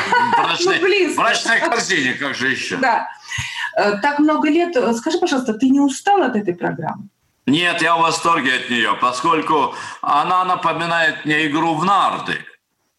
Брачная 1.15 1.59
корзине, 1.59 2.13
как 2.13 2.35
же 2.35 2.49
еще? 2.49 2.77
Да. 2.77 3.07
Э, 3.77 3.97
так 4.01 4.19
много 4.19 4.49
лет. 4.49 4.75
Скажи, 4.97 5.17
пожалуйста, 5.19 5.53
ты 5.53 5.69
не 5.69 5.79
устал 5.79 6.21
от 6.21 6.35
этой 6.35 6.55
программы? 6.55 7.07
Нет, 7.45 7.81
я 7.81 7.97
в 7.97 8.01
восторге 8.01 8.55
от 8.55 8.69
нее, 8.69 8.97
поскольку 9.01 9.75
она 10.01 10.45
напоминает 10.45 11.25
мне 11.25 11.47
игру 11.47 11.75
в 11.75 11.83
нарды. 11.83 12.37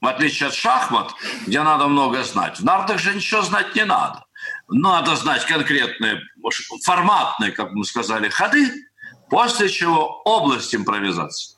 В 0.00 0.06
отличие 0.06 0.48
от 0.48 0.54
шахмат, 0.54 1.12
где 1.46 1.62
надо 1.62 1.88
много 1.88 2.22
знать. 2.24 2.60
В 2.60 2.64
нардах 2.64 2.98
же 2.98 3.14
ничего 3.14 3.40
знать 3.40 3.74
не 3.74 3.86
надо. 3.86 4.22
Надо 4.68 5.16
знать 5.16 5.46
конкретные, 5.46 6.20
форматные, 6.84 7.52
как 7.52 7.72
мы 7.72 7.86
сказали, 7.86 8.28
ходы, 8.28 8.70
после 9.30 9.70
чего 9.70 10.20
область 10.26 10.74
импровизации. 10.74 11.53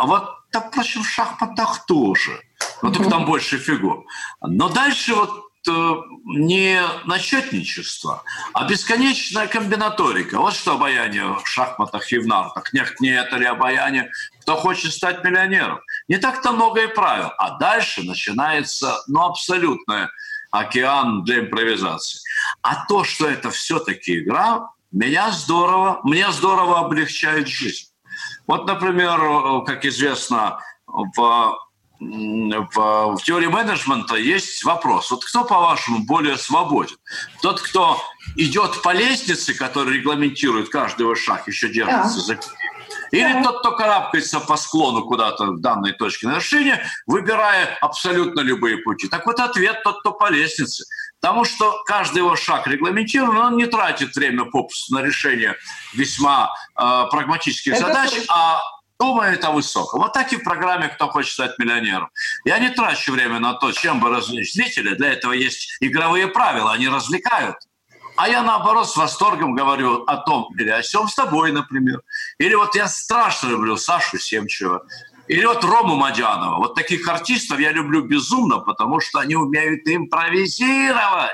А 0.00 0.06
вот, 0.06 0.50
так, 0.50 0.68
впрочем, 0.68 1.02
в 1.02 1.10
шахматах 1.10 1.84
тоже. 1.84 2.40
Но 2.80 2.90
только 2.90 3.10
там 3.10 3.26
больше 3.26 3.58
фигур. 3.58 4.06
Но 4.40 4.70
дальше 4.70 5.14
вот 5.14 5.44
э, 5.68 5.94
не 6.24 6.80
начетничество, 7.04 8.22
а 8.54 8.66
бесконечная 8.66 9.46
комбинаторика. 9.46 10.38
Вот 10.38 10.54
что 10.54 10.72
обаяние 10.72 11.34
в 11.34 11.46
шахматах 11.46 12.10
и 12.12 12.18
в 12.18 12.26
нартах. 12.26 12.72
Нет, 12.72 12.98
не 13.00 13.10
это 13.10 13.36
ли 13.36 13.44
обаяние, 13.44 14.10
кто 14.40 14.56
хочет 14.56 14.94
стать 14.94 15.22
миллионером. 15.22 15.80
Не 16.08 16.16
так-то 16.16 16.52
много 16.52 16.84
и 16.84 16.86
правил. 16.86 17.32
А 17.36 17.58
дальше 17.58 18.02
начинается 18.02 19.02
ну, 19.06 19.26
абсолютное 19.26 20.08
океан 20.50 21.24
для 21.24 21.40
импровизации. 21.40 22.20
А 22.62 22.86
то, 22.86 23.04
что 23.04 23.28
это 23.28 23.50
все-таки 23.50 24.20
игра, 24.20 24.70
меня 24.92 25.30
здорово, 25.30 26.00
мне 26.04 26.32
здорово 26.32 26.78
облегчает 26.78 27.48
жизнь. 27.48 27.89
Вот, 28.46 28.66
например, 28.66 29.64
как 29.64 29.84
известно, 29.84 30.60
в, 30.86 31.58
в, 32.00 33.16
в 33.16 33.22
теории 33.22 33.46
менеджмента 33.46 34.16
есть 34.16 34.64
вопрос. 34.64 35.10
Вот 35.10 35.24
кто, 35.24 35.44
по-вашему, 35.44 36.00
более 36.00 36.36
свободен? 36.38 36.96
Тот, 37.42 37.60
кто 37.60 38.02
идет 38.36 38.82
по 38.82 38.92
лестнице, 38.92 39.54
которая 39.54 39.94
регламентирует 39.94 40.70
каждый 40.70 41.02
его 41.02 41.14
шаг, 41.14 41.46
еще 41.46 41.68
держится 41.68 42.16
да. 42.16 42.22
за 42.22 42.38
или 43.10 43.42
тот, 43.42 43.60
кто 43.60 43.72
карабкается 43.72 44.40
по 44.40 44.56
склону 44.56 45.04
куда-то 45.04 45.46
в 45.46 45.60
данной 45.60 45.92
точке 45.92 46.28
нарушения, 46.28 46.84
выбирая 47.06 47.76
абсолютно 47.80 48.40
любые 48.40 48.78
пути. 48.78 49.08
Так 49.08 49.26
вот 49.26 49.40
ответ 49.40 49.82
тот, 49.82 50.00
кто 50.00 50.12
по 50.12 50.30
лестнице. 50.30 50.84
Потому 51.20 51.44
что 51.44 51.82
каждый 51.84 52.18
его 52.18 52.34
шаг 52.34 52.66
регламентирован, 52.66 53.36
он 53.36 53.56
не 53.56 53.66
тратит 53.66 54.14
время 54.16 54.44
попусту 54.46 54.94
на 54.94 55.02
решение 55.02 55.54
весьма 55.92 56.50
э, 56.76 57.04
прагматических 57.10 57.74
Это 57.74 57.86
задач, 57.86 58.10
точно. 58.10 58.34
а 58.34 58.60
думает 58.98 59.44
о 59.44 59.50
высоком. 59.50 60.00
Вот 60.00 60.12
так 60.12 60.32
и 60.32 60.36
в 60.36 60.44
программе 60.44 60.88
«Кто 60.88 61.08
хочет 61.08 61.32
стать 61.32 61.58
миллионером». 61.58 62.10
Я 62.44 62.58
не 62.58 62.68
трачу 62.68 63.12
время 63.12 63.38
на 63.38 63.54
то, 63.54 63.72
чем 63.72 63.98
бы 63.98 64.10
развлечь 64.10 64.52
зрителя. 64.52 64.94
Для 64.94 65.12
этого 65.12 65.32
есть 65.32 65.76
игровые 65.80 66.28
правила, 66.28 66.72
они 66.72 66.88
развлекают. 66.88 67.56
А 68.20 68.28
я, 68.28 68.42
наоборот, 68.42 68.86
с 68.86 68.96
восторгом 68.96 69.54
говорю 69.54 70.04
о 70.04 70.18
том, 70.18 70.48
или 70.58 70.68
о 70.68 70.82
чем 70.82 71.08
с 71.08 71.14
тобой, 71.14 71.52
например. 71.52 72.02
Или 72.36 72.54
вот 72.54 72.74
я 72.74 72.86
страшно 72.86 73.48
люблю 73.48 73.78
Сашу 73.78 74.18
Семчева. 74.18 74.82
Или 75.26 75.46
вот 75.46 75.64
Рому 75.64 75.94
Мадянова. 75.96 76.58
Вот 76.58 76.74
таких 76.74 77.08
артистов 77.08 77.58
я 77.60 77.72
люблю 77.72 78.02
безумно, 78.02 78.58
потому 78.58 79.00
что 79.00 79.20
они 79.20 79.36
умеют 79.36 79.86
импровизировать. 79.86 81.30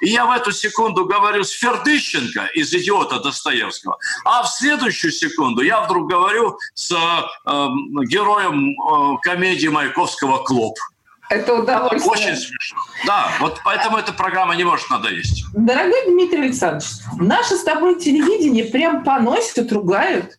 И 0.00 0.10
я 0.10 0.26
в 0.26 0.30
эту 0.30 0.52
секунду 0.52 1.06
говорю 1.06 1.42
с 1.42 1.50
Фердыщенко 1.50 2.50
из 2.54 2.72
«Идиота» 2.72 3.18
Достоевского, 3.18 3.98
а 4.24 4.44
в 4.44 4.48
следующую 4.48 5.10
секунду 5.10 5.62
я 5.62 5.80
вдруг 5.80 6.08
говорю 6.08 6.56
с 6.74 6.92
э, 6.92 6.96
героем 8.06 8.70
э, 8.70 9.18
комедии 9.22 9.66
Маяковского 9.66 10.44
«Клоп». 10.44 10.78
Это 11.30 11.54
удовольствие. 11.54 12.10
Очень 12.10 12.36
смешно. 12.36 12.78
Да, 13.06 13.30
вот 13.40 13.60
поэтому 13.64 13.98
эта 13.98 14.12
программа 14.12 14.54
не 14.56 14.64
может 14.64 14.88
надоесть. 14.88 15.44
Дорогой 15.52 16.06
Дмитрий 16.06 16.42
Александрович, 16.42 16.86
наше 17.18 17.56
с 17.56 17.64
тобой 17.64 17.98
телевидение 18.00 18.64
прям 18.64 19.04
поносят, 19.04 19.70
ругают 19.72 20.38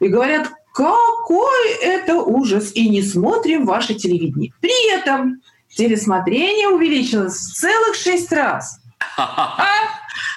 и 0.00 0.08
говорят, 0.08 0.50
какой 0.74 1.72
это 1.80 2.16
ужас, 2.16 2.72
и 2.74 2.88
не 2.88 3.02
смотрим 3.02 3.66
ваше 3.66 3.94
телевидение. 3.94 4.52
При 4.60 4.94
этом 4.94 5.40
телесмотрение 5.68 6.68
увеличилось 6.68 7.34
в 7.34 7.54
целых 7.54 7.96
шесть 7.96 8.32
раз. 8.32 8.78
А, 9.16 9.66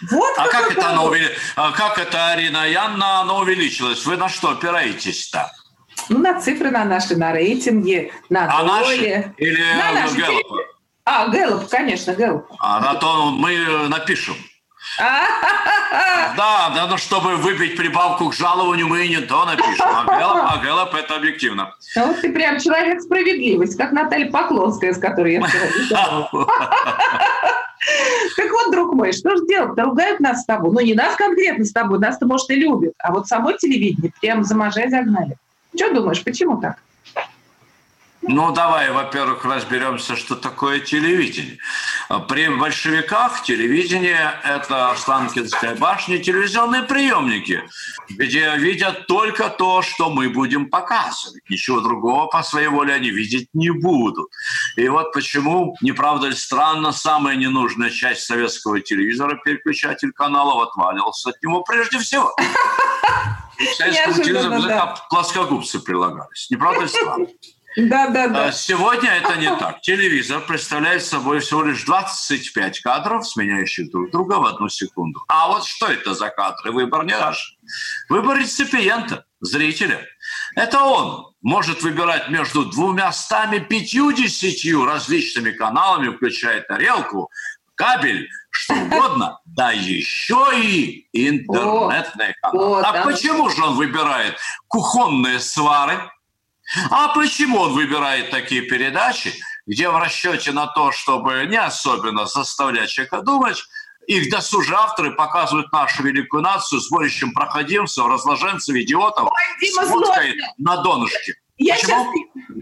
вот 0.09 0.33
а 0.38 0.47
как 0.47 0.71
это, 0.71 0.89
оно 0.89 1.05
увели... 1.05 1.29
а 1.55 1.71
как 1.71 1.97
это, 1.99 2.29
Арина 2.29 2.67
Янна, 2.67 3.21
оно 3.21 3.39
увеличилось? 3.39 4.05
Вы 4.05 4.17
на 4.17 4.29
что 4.29 4.49
опираетесь-то? 4.49 5.51
Ну, 6.10 6.19
на 6.19 6.39
цифры 6.39 6.71
на 6.71 6.86
наши, 6.86 7.15
на 7.15 7.31
рейтинги, 7.31 8.12
на 8.29 8.45
а 8.45 8.63
доли. 8.63 8.69
Наши? 8.69 9.34
Или 9.38 9.63
на 9.77 9.91
наши 10.01 10.15
Гэллопа? 10.15 10.55
А, 11.05 11.27
Гэллоп, 11.27 11.69
конечно, 11.69 12.13
Гэллоп. 12.13 12.45
А 12.60 12.79
на 12.79 12.95
то 12.95 13.31
мы 13.31 13.88
напишем. 13.89 14.36
Да, 16.38 16.71
да, 16.75 16.88
ну 16.88 16.97
чтобы 16.97 17.38
выбить 17.38 17.77
прибавку 17.77 18.29
к 18.29 18.34
жалованию, 18.34 18.88
мы 18.88 19.05
и 19.05 19.10
не 19.10 19.21
то 19.21 19.45
напишем. 19.45 19.86
А 19.86 20.03
Гэллоп, 20.03 20.38
а 20.41 20.58
Гэллоп 20.58 20.93
это 20.93 21.15
объективно. 21.15 21.73
А 21.95 22.05
вот 22.05 22.21
ты 22.21 22.31
прям 22.34 22.60
человек 22.60 23.01
справедливость, 23.01 23.77
как 23.77 23.93
Наталья 23.93 24.29
Поклонская, 24.29 24.93
с 24.93 24.97
которой 24.97 25.34
я 25.34 25.43
вчера 25.43 26.29
Так 28.36 28.51
вот, 28.51 28.71
друг 28.71 28.93
мой, 28.93 29.13
что 29.13 29.36
же 29.38 29.45
делать? 29.45 29.77
Ругают 29.77 30.19
нас 30.19 30.41
с 30.41 30.45
тобой. 30.45 30.71
Ну, 30.73 30.79
не 30.81 30.93
нас 30.93 31.15
конкретно 31.15 31.63
с 31.63 31.71
тобой, 31.71 31.99
нас-то, 31.99 32.25
может, 32.25 32.49
и 32.49 32.55
любят. 32.55 32.93
А 32.99 33.12
вот 33.12 33.27
само 33.27 33.53
телевидение 33.53 34.12
прям 34.19 34.43
за 34.43 34.55
загнали. 34.55 35.38
Что 35.75 35.93
думаешь, 35.93 36.23
почему 36.23 36.59
так? 36.61 36.77
Ну, 38.27 38.51
давай, 38.51 38.91
во-первых, 38.91 39.45
разберемся, 39.45 40.15
что 40.15 40.35
такое 40.35 40.79
телевидение. 40.79 41.59
При 42.27 42.47
большевиках 42.47 43.43
телевидение– 43.43 44.33
это 44.43 44.89
Останкинская 44.89 45.75
башня, 45.75 46.17
телевизионные 46.17 46.83
приемники, 46.83 47.61
где 48.09 48.55
видят 48.57 49.05
только 49.05 49.49
то, 49.49 49.83
что 49.83 50.09
мы 50.09 50.29
будем 50.29 50.71
показывать. 50.71 51.43
Ничего 51.49 51.81
другого 51.81 52.25
по 52.25 52.41
своей 52.41 52.67
воле 52.67 52.95
они 52.95 53.11
видеть 53.11 53.49
не 53.53 53.69
будут. 53.69 54.31
И 54.75 54.88
вот 54.88 55.13
почему, 55.13 55.75
не 55.81 55.91
правда 55.91 56.27
ли 56.27 56.35
странно, 56.35 56.93
самая 56.93 57.35
ненужная 57.35 57.91
часть 57.91 58.23
советского 58.23 58.81
телевизора, 58.81 59.39
переключатель 59.43 60.11
каналов, 60.11 60.69
отваливался 60.69 61.29
от 61.29 61.43
него 61.43 61.61
прежде 61.61 61.99
всего. 61.99 62.35
В 63.57 63.75
советском 63.75 64.23
телевизоре 64.23 64.81
плоскогубцы 65.09 65.79
прилагались. 65.79 66.49
Не 66.49 66.57
правда 66.57 66.81
ли 66.81 66.87
странно? 66.87 67.27
Да, 67.77 68.07
да, 68.07 68.27
да. 68.29 68.51
Сегодня 68.53 69.11
это 69.11 69.35
не 69.35 69.53
так. 69.57 69.81
Телевизор 69.81 70.41
представляет 70.41 71.03
собой 71.03 71.39
всего 71.39 71.63
лишь 71.63 71.83
25 71.83 72.79
кадров, 72.79 73.27
сменяющих 73.27 73.91
друг 73.91 74.11
друга 74.11 74.35
в 74.35 74.45
одну 74.45 74.69
секунду. 74.69 75.23
А 75.27 75.49
вот 75.49 75.65
что 75.65 75.87
это 75.87 76.13
за 76.13 76.29
кадры? 76.29 76.71
Выбор 76.71 77.03
не 77.03 77.17
наш. 77.17 77.57
Выбор 78.07 78.37
реципиента, 78.37 79.25
зрителя. 79.41 80.05
Это 80.55 80.83
он 80.83 81.33
может 81.41 81.83
выбирать 81.83 82.29
между 82.29 82.65
двумя 82.65 83.11
стами 83.11 83.59
пятьюдесятью 83.59 84.85
различными 84.85 85.51
каналами, 85.51 86.15
включая 86.15 86.61
тарелку, 86.61 87.29
кабель, 87.75 88.29
что 88.55 88.73
угодно, 88.73 89.39
да 89.45 89.71
еще 89.71 90.47
и 90.55 91.07
интернетные 91.11 92.33
каналы. 92.41 92.81
А 92.81 93.03
почему 93.03 93.49
же 93.49 93.63
он 93.63 93.75
выбирает 93.75 94.37
кухонные 94.67 95.39
свары, 95.39 96.09
а 96.89 97.09
почему 97.09 97.59
он 97.59 97.73
выбирает 97.73 98.31
такие 98.31 98.61
передачи, 98.61 99.33
где 99.67 99.89
в 99.89 99.97
расчете 99.97 100.51
на 100.51 100.67
то, 100.67 100.91
чтобы 100.91 101.45
не 101.47 101.57
особенно 101.57 102.25
заставлять 102.25 102.89
человека 102.89 103.21
думать, 103.21 103.63
их 104.07 104.29
досужие 104.29 104.77
авторы 104.77 105.11
показывают 105.11 105.71
нашу 105.71 106.03
великую 106.03 106.43
нацию 106.43 106.79
с 106.79 106.89
борющим 106.89 107.33
проходимцев, 107.33 108.05
разложенцев, 108.05 108.75
идиотов 108.75 109.25
Ой, 109.25 109.31
Дима, 109.59 109.83
на 110.57 110.77
донышке. 110.77 111.33
Я 111.57 111.77
сейчас, 111.77 112.05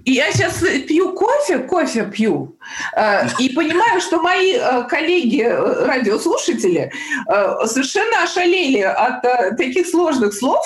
я 0.05 0.31
сейчас 0.31 0.59
пью 0.87 1.13
кофе, 1.13 1.59
кофе 1.59 2.05
пью, 2.05 2.57
э, 2.95 3.27
и 3.39 3.49
понимаю, 3.49 3.99
что 3.99 4.21
мои 4.21 4.53
э, 4.53 4.83
коллеги, 4.83 5.41
э, 5.41 5.85
радиослушатели, 5.85 6.91
э, 7.27 7.65
совершенно 7.65 8.21
ошалели 8.21 8.81
от 8.81 9.25
э, 9.25 9.55
таких 9.57 9.87
сложных 9.87 10.35
слов, 10.35 10.63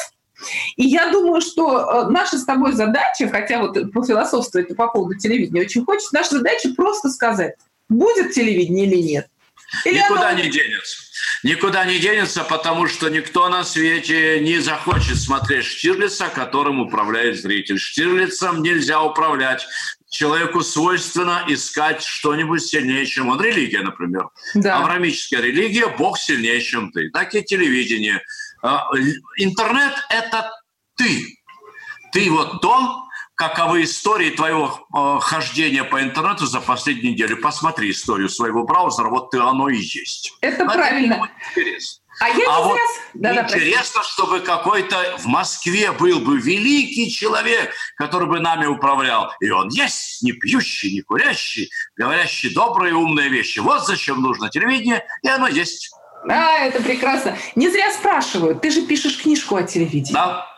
и 0.76 0.86
я 0.86 1.10
думаю, 1.10 1.40
что 1.40 1.80
э, 1.80 2.12
наша 2.12 2.38
с 2.38 2.44
тобой 2.44 2.74
задача, 2.74 3.30
хотя 3.30 3.60
вот 3.62 3.92
по 3.94 4.04
философству 4.04 4.60
это 4.60 4.76
по 4.76 4.90
поводу 4.90 5.18
телевидения 5.18 5.62
очень 5.62 5.86
хочется, 5.86 6.14
наша 6.14 6.32
задача 6.32 6.70
просто 6.76 7.10
сказать, 7.10 7.56
будет 7.88 8.34
телевидение 8.34 8.88
или 8.88 9.02
нет. 9.02 9.28
Или 9.86 10.00
Никуда 10.00 10.30
оно... 10.30 10.40
не 10.40 10.50
денется. 10.50 11.07
Никуда 11.44 11.86
не 11.86 12.00
денется, 12.00 12.44
потому 12.44 12.88
что 12.88 13.10
никто 13.10 13.48
на 13.50 13.64
свете 13.64 14.40
не 14.40 14.60
захочет 14.60 15.20
смотреть 15.20 15.66
Штирлица, 15.66 16.30
которым 16.30 16.80
управляет 16.80 17.40
зритель. 17.40 17.80
Штирлицем 17.80 18.64
нельзя 18.64 19.02
управлять. 19.02 19.66
Человеку 20.10 20.62
свойственно 20.62 21.44
искать 21.48 22.02
что-нибудь 22.02 22.64
сильнее, 22.64 23.06
чем 23.06 23.30
он. 23.30 23.42
Религия, 23.42 23.82
например. 23.82 24.30
Да. 24.54 24.78
Аврамическая 24.78 25.42
религия– 25.42 25.88
Бог 25.98 26.18
сильнее, 26.18 26.62
чем 26.62 26.92
ты. 26.92 27.10
Так 27.10 27.36
и 27.36 27.44
телевидение– 27.44 28.22
а, 28.62 28.90
интернет– 29.38 29.94
это 30.10 30.52
ты. 30.96 31.38
Ты 32.12 32.32
вот 32.32 32.62
то, 32.62 33.07
каковы 33.38 33.84
истории 33.84 34.32
твоего 34.32 34.88
э, 34.94 35.20
хождения 35.22 35.84
по 35.84 36.02
интернету 36.02 36.48
за 36.48 36.60
последнюю 36.60 37.14
неделю. 37.14 37.38
Посмотри 37.38 37.92
историю 37.92 38.30
своего 38.30 38.64
браузера, 38.64 39.10
вот 39.10 39.30
ты 39.30 39.38
оно 39.38 39.70
и 39.70 39.78
есть. 39.78 40.34
Это, 40.42 40.64
это 40.64 40.74
правильно. 40.74 41.30
Интересно. 41.52 42.04
А, 42.20 42.30
я 42.30 42.50
а 42.50 42.62
вот 42.62 42.80
да, 43.14 43.44
интересно, 43.44 44.02
да, 44.02 44.04
чтобы 44.08 44.40
какой-то 44.40 45.18
в 45.20 45.28
Москве 45.28 45.92
был 45.92 46.20
бы 46.20 46.40
великий 46.40 47.12
человек, 47.12 47.72
который 47.96 48.28
бы 48.28 48.40
нами 48.40 48.66
управлял. 48.66 49.32
И 49.40 49.52
он 49.52 49.70
есть, 49.70 50.24
не 50.24 50.32
пьющий, 50.32 50.96
не 50.96 51.02
курящий, 51.02 51.70
говорящий 51.96 52.52
добрые 52.52 52.96
умные 52.96 53.30
вещи. 53.30 53.60
Вот 53.60 53.86
зачем 53.86 54.24
нужно 54.24 54.50
телевидение, 54.50 55.06
и 55.22 55.28
оно 55.28 55.48
есть. 55.48 55.92
А, 56.28 56.58
это 56.58 56.82
прекрасно. 56.82 57.38
Не 57.54 57.70
зря 57.70 57.92
спрашивают. 57.92 58.62
Ты 58.62 58.72
же 58.72 58.82
пишешь 58.82 59.22
книжку 59.22 59.56
о 59.56 59.62
телевидении. 59.62 60.14
Да. 60.14 60.57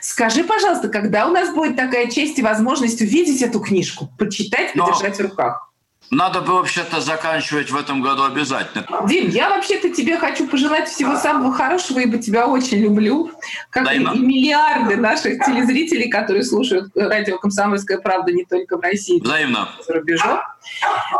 Скажи, 0.00 0.44
пожалуйста, 0.44 0.88
когда 0.88 1.26
у 1.26 1.30
нас 1.30 1.54
будет 1.54 1.76
такая 1.76 2.10
честь 2.10 2.38
и 2.38 2.42
возможность 2.42 3.00
увидеть 3.00 3.42
эту 3.42 3.60
книжку, 3.60 4.12
почитать, 4.18 4.72
подержать 4.72 5.18
Но... 5.18 5.26
в 5.26 5.30
руках? 5.30 5.67
Надо 6.10 6.40
бы 6.40 6.54
вообще-то 6.54 7.00
заканчивать 7.00 7.70
в 7.70 7.76
этом 7.76 8.00
году 8.00 8.24
обязательно. 8.24 8.86
Дим, 9.06 9.28
я 9.28 9.50
вообще-то 9.50 9.90
тебе 9.90 10.16
хочу 10.16 10.46
пожелать 10.46 10.88
всего 10.88 11.16
самого 11.16 11.52
хорошего, 11.52 11.98
ибо 11.98 12.18
тебя 12.18 12.46
очень 12.46 12.78
люблю. 12.78 13.30
Как 13.70 13.84
Дайма. 13.84 14.14
и 14.14 14.18
миллиарды 14.18 14.96
наших 14.96 15.44
телезрителей, 15.44 16.08
которые 16.08 16.44
слушают 16.44 16.90
радио 16.94 17.38
«Комсомольская 17.38 17.98
правда» 17.98 18.32
не 18.32 18.44
только 18.44 18.78
в 18.78 18.80
России, 18.80 19.20
Взаимно. 19.20 19.68
но 19.76 19.82
и 19.82 19.86
за 19.86 19.92
рубежом. 19.92 20.40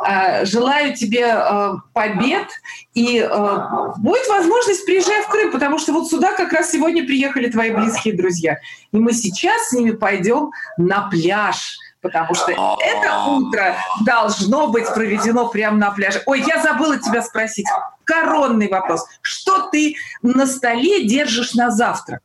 А, 0.05 0.45
желаю 0.45 0.95
тебе 0.95 1.27
а, 1.27 1.77
побед. 1.93 2.49
И 2.95 3.21
а, 3.21 3.93
будет 3.99 4.27
возможность, 4.29 4.87
приезжай 4.87 5.23
в 5.23 5.29
Крым, 5.29 5.53
потому 5.53 5.79
что 5.79 5.93
вот 5.93 6.09
сюда 6.09 6.33
как 6.35 6.53
раз 6.53 6.71
сегодня 6.71 7.05
приехали 7.05 7.51
твои 7.51 7.71
близкие 7.71 8.17
друзья. 8.17 8.59
И 8.93 8.97
мы 8.97 9.13
сейчас 9.13 9.69
с 9.69 9.73
ними 9.73 9.91
пойдем 9.91 10.51
на 10.79 11.09
пляж 11.11 11.77
потому 12.01 12.35
что 12.35 12.53
это 12.53 13.25
утро 13.27 13.77
должно 14.05 14.69
быть 14.69 14.87
проведено 14.93 15.49
прямо 15.49 15.77
на 15.77 15.91
пляже. 15.91 16.23
Ой, 16.27 16.43
я 16.47 16.63
забыла 16.63 16.99
тебя 16.99 17.23
спросить. 17.23 17.67
Коронный 18.05 18.69
вопрос. 18.69 19.07
Что 19.23 19.69
ты 19.69 19.97
на 20.23 20.47
столе 20.47 21.05
держишь 21.05 21.55
на 21.55 21.71
завтрак? 21.71 22.23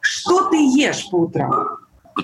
Что 0.00 0.48
ты 0.50 0.56
ешь 0.56 1.08
по 1.10 1.16
утрам? 1.16 1.78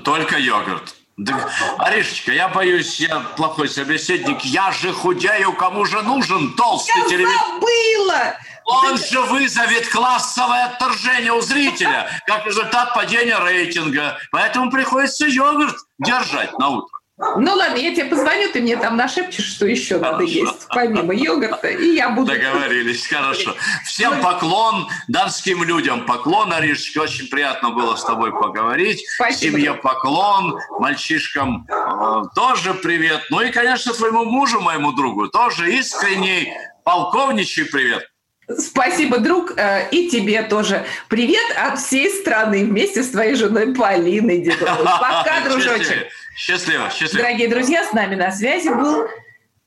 Только 0.04 0.38
йогурт. 0.38 0.94
Да, 1.18 1.48
Аришечка, 1.78 2.32
я 2.32 2.48
боюсь, 2.48 2.98
я 2.98 3.20
плохой 3.36 3.68
собеседник. 3.68 4.40
Я 4.44 4.72
же 4.72 4.92
худею, 4.92 5.52
кому 5.52 5.84
же 5.84 6.00
нужен 6.02 6.54
толстый 6.54 7.00
я 7.02 7.08
телевизор? 7.08 7.34
Я 7.34 7.54
забыла! 7.54 8.34
Он 8.64 8.96
же 8.96 9.20
вызовет 9.22 9.88
классовое 9.88 10.66
отторжение 10.66 11.32
у 11.32 11.40
зрителя, 11.40 12.08
как 12.26 12.46
результат 12.46 12.94
падения 12.94 13.38
рейтинга. 13.38 14.18
Поэтому 14.30 14.70
приходится 14.70 15.26
йогурт 15.26 15.76
держать 15.98 16.58
на 16.58 16.68
утро. 16.68 17.02
Ну 17.36 17.54
ладно, 17.54 17.76
я 17.76 17.94
тебе 17.94 18.06
позвоню, 18.06 18.50
ты 18.52 18.60
мне 18.60 18.76
там 18.76 18.96
нашепчешь, 18.96 19.44
что 19.44 19.66
еще 19.66 19.98
хорошо. 19.98 20.12
надо 20.12 20.24
есть, 20.24 20.66
помимо 20.68 21.14
йогурта, 21.14 21.68
и 21.68 21.94
я 21.94 22.10
буду... 22.10 22.32
Договорились, 22.32 23.06
хорошо. 23.06 23.54
Всем 23.84 24.20
поклон, 24.20 24.88
донским 25.08 25.62
людям 25.62 26.04
поклон, 26.04 26.52
Аришечка, 26.52 27.00
очень 27.00 27.28
приятно 27.28 27.70
было 27.70 27.94
с 27.96 28.04
тобой 28.04 28.32
поговорить. 28.32 29.04
Спасибо. 29.14 29.58
Семье 29.58 29.74
поклон, 29.74 30.58
мальчишкам 30.78 31.66
э, 31.68 32.22
тоже 32.34 32.74
привет. 32.74 33.22
Ну 33.30 33.40
и, 33.40 33.50
конечно, 33.50 33.92
твоему 33.92 34.24
мужу, 34.24 34.60
моему 34.60 34.92
другу, 34.92 35.28
тоже 35.28 35.72
искренний 35.72 36.52
полковничий 36.82 37.66
привет. 37.66 38.11
Спасибо, 38.58 39.18
друг, 39.18 39.52
э, 39.56 39.88
и 39.90 40.08
тебе 40.08 40.42
тоже. 40.42 40.84
Привет 41.08 41.44
от 41.56 41.78
всей 41.78 42.10
страны 42.10 42.64
вместе 42.64 43.02
с 43.02 43.10
твоей 43.10 43.34
женой 43.34 43.74
Полиной 43.74 44.42
Дедовой. 44.42 44.76
Пока, 44.84 45.40
дружочек. 45.48 46.06
Счастливо, 46.36 46.90
счастливо. 46.90 47.24
Дорогие 47.24 47.48
друзья, 47.48 47.84
с 47.84 47.92
нами 47.92 48.14
на 48.14 48.32
связи 48.32 48.68
был 48.68 49.06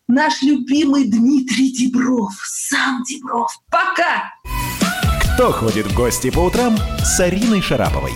наш 0.07 0.41
любимый 0.41 1.05
Дмитрий 1.05 1.71
Дебров. 1.71 2.33
Сам 2.43 3.03
Дебров. 3.03 3.51
Пока! 3.69 4.33
Кто 5.35 5.51
ходит 5.51 5.87
в 5.87 5.95
гости 5.95 6.29
по 6.29 6.39
утрам 6.39 6.77
с 7.03 7.19
Ариной 7.19 7.61
Шараповой? 7.61 8.13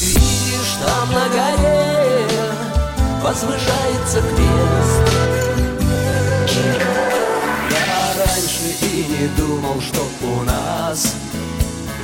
Видишь, 0.00 0.76
там 0.84 1.12
на 1.12 1.28
горе 1.28 2.08
возвышается 3.22 4.22
крест. 4.22 5.07
Не 9.18 9.26
думал, 9.36 9.80
что 9.80 10.06
у 10.22 10.42
нас 10.44 11.16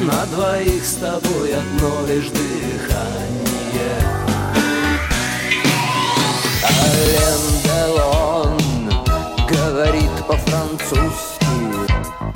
на 0.01 0.27
двоих 0.27 0.85
с 0.85 0.95
тобой 0.95 1.55
одно 1.55 2.07
лишь 2.09 2.29
дыхание 2.29 3.35
Ален 6.65 7.41
Делон 7.65 8.59
говорит 9.49 10.11
по-французски 10.27 11.45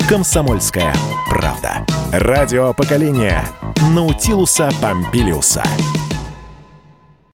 Комсомольская 0.07 0.93
правда. 1.29 1.85
Радио 2.11 2.73
поколения 2.73 3.45
Наутилуса 3.93 4.71
Помпилиуса. 4.81 5.63